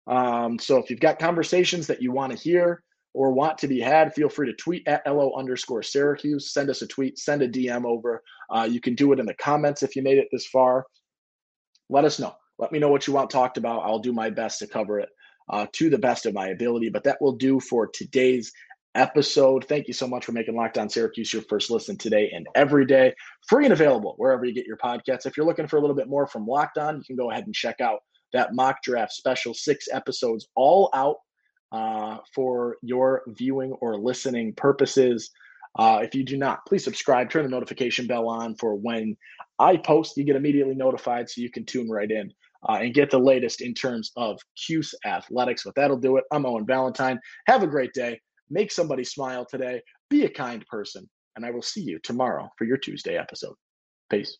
Um, 0.09 0.59
so 0.59 0.79
if 0.79 0.90
you've 0.90 1.01
got 1.01 1.18
conversations 1.18 1.87
that 1.87 2.03
you 2.03 2.12
want 2.12 2.33
to 2.33 2.38
hear 2.38 2.83
or 3.14 3.33
want 3.33 3.59
to 3.59 3.68
be 3.68 3.81
had, 3.81 4.14
feel 4.14 4.29
free 4.29 4.47
to 4.47 4.55
tweet 4.55 4.87
at 4.88 5.07
LO 5.07 5.33
underscore 5.37 5.83
Syracuse. 5.83 6.53
Send 6.53 6.71
us 6.71 6.83
a 6.83 6.87
tweet, 6.87 7.18
send 7.18 7.42
a 7.42 7.49
DM 7.49 7.85
over. 7.85 8.23
Uh, 8.51 8.66
you 8.71 8.81
can 8.81 8.94
do 8.94 9.12
it 9.12 9.21
in 9.21 9.27
the 9.27 9.35
comments 9.35 9.83
if 9.83 9.94
you 9.94 10.03
made 10.03 10.18
it 10.18 10.29
this 10.33 10.47
far. 10.47 10.87
Let 11.90 12.05
us 12.05 12.18
know. 12.18 12.35
Let 12.59 12.73
me 12.73 12.79
know 12.79 12.88
what 12.88 13.07
you 13.07 13.12
want 13.12 13.31
talked 13.31 13.59
about. 13.59 13.83
I'll 13.85 13.99
do 13.99 14.12
my 14.12 14.31
best 14.31 14.59
to 14.61 14.66
cover 14.66 14.99
it 14.99 15.09
uh, 15.51 15.66
to 15.75 15.90
the 15.90 15.99
best 15.99 16.27
of 16.27 16.35
my 16.35 16.49
ability. 16.49 16.88
But 16.88 17.05
that 17.05 17.21
will 17.21 17.37
do 17.37 17.61
for 17.61 17.87
today's 17.87 18.53
episode. 18.94 19.64
Thank 19.66 19.87
you 19.87 19.94
so 19.94 20.09
much 20.09 20.25
for 20.25 20.33
making 20.33 20.57
Locked 20.57 20.79
On 20.79 20.88
Syracuse 20.88 21.33
your 21.33 21.42
first 21.42 21.71
listen 21.71 21.97
today 21.97 22.31
and 22.35 22.47
every 22.55 22.85
day. 22.85 23.14
Free 23.49 23.64
and 23.64 23.73
available 23.73 24.14
wherever 24.16 24.44
you 24.44 24.55
get 24.55 24.66
your 24.66 24.77
podcasts. 24.77 25.27
If 25.27 25.37
you're 25.37 25.47
looking 25.47 25.66
for 25.66 25.77
a 25.77 25.81
little 25.81 25.97
bit 25.97 26.09
more 26.09 26.27
from 26.27 26.47
Locked 26.47 26.79
On, 26.79 26.97
you 26.97 27.05
can 27.05 27.16
go 27.16 27.31
ahead 27.31 27.47
and 27.47 27.55
check 27.55 27.81
out 27.81 28.01
that 28.32 28.54
mock 28.54 28.82
draft 28.82 29.12
special, 29.12 29.54
six 29.54 29.88
episodes 29.92 30.46
all 30.54 30.90
out 30.94 31.16
uh, 31.72 32.18
for 32.34 32.76
your 32.82 33.22
viewing 33.28 33.72
or 33.80 33.96
listening 33.96 34.54
purposes. 34.54 35.30
Uh, 35.78 36.00
if 36.02 36.14
you 36.14 36.24
do 36.24 36.36
not, 36.36 36.64
please 36.66 36.82
subscribe, 36.82 37.30
turn 37.30 37.44
the 37.44 37.50
notification 37.50 38.06
bell 38.06 38.28
on 38.28 38.54
for 38.56 38.74
when 38.74 39.16
I 39.58 39.76
post, 39.76 40.16
you 40.16 40.24
get 40.24 40.36
immediately 40.36 40.74
notified 40.74 41.28
so 41.28 41.40
you 41.40 41.50
can 41.50 41.64
tune 41.64 41.90
right 41.90 42.10
in 42.10 42.32
uh, 42.68 42.78
and 42.80 42.94
get 42.94 43.10
the 43.10 43.18
latest 43.18 43.60
in 43.60 43.74
terms 43.74 44.12
of 44.16 44.40
Cuse 44.56 44.94
athletics. 45.04 45.62
But 45.64 45.74
that'll 45.74 45.98
do 45.98 46.16
it. 46.16 46.24
I'm 46.32 46.46
Owen 46.46 46.66
Valentine. 46.66 47.20
Have 47.46 47.62
a 47.62 47.66
great 47.66 47.92
day. 47.92 48.20
Make 48.50 48.72
somebody 48.72 49.04
smile 49.04 49.44
today. 49.44 49.82
Be 50.08 50.24
a 50.24 50.30
kind 50.30 50.64
person. 50.66 51.08
And 51.36 51.44
I 51.44 51.50
will 51.50 51.62
see 51.62 51.82
you 51.82 51.98
tomorrow 52.00 52.48
for 52.56 52.64
your 52.64 52.78
Tuesday 52.78 53.16
episode. 53.16 53.54
Peace. 54.10 54.38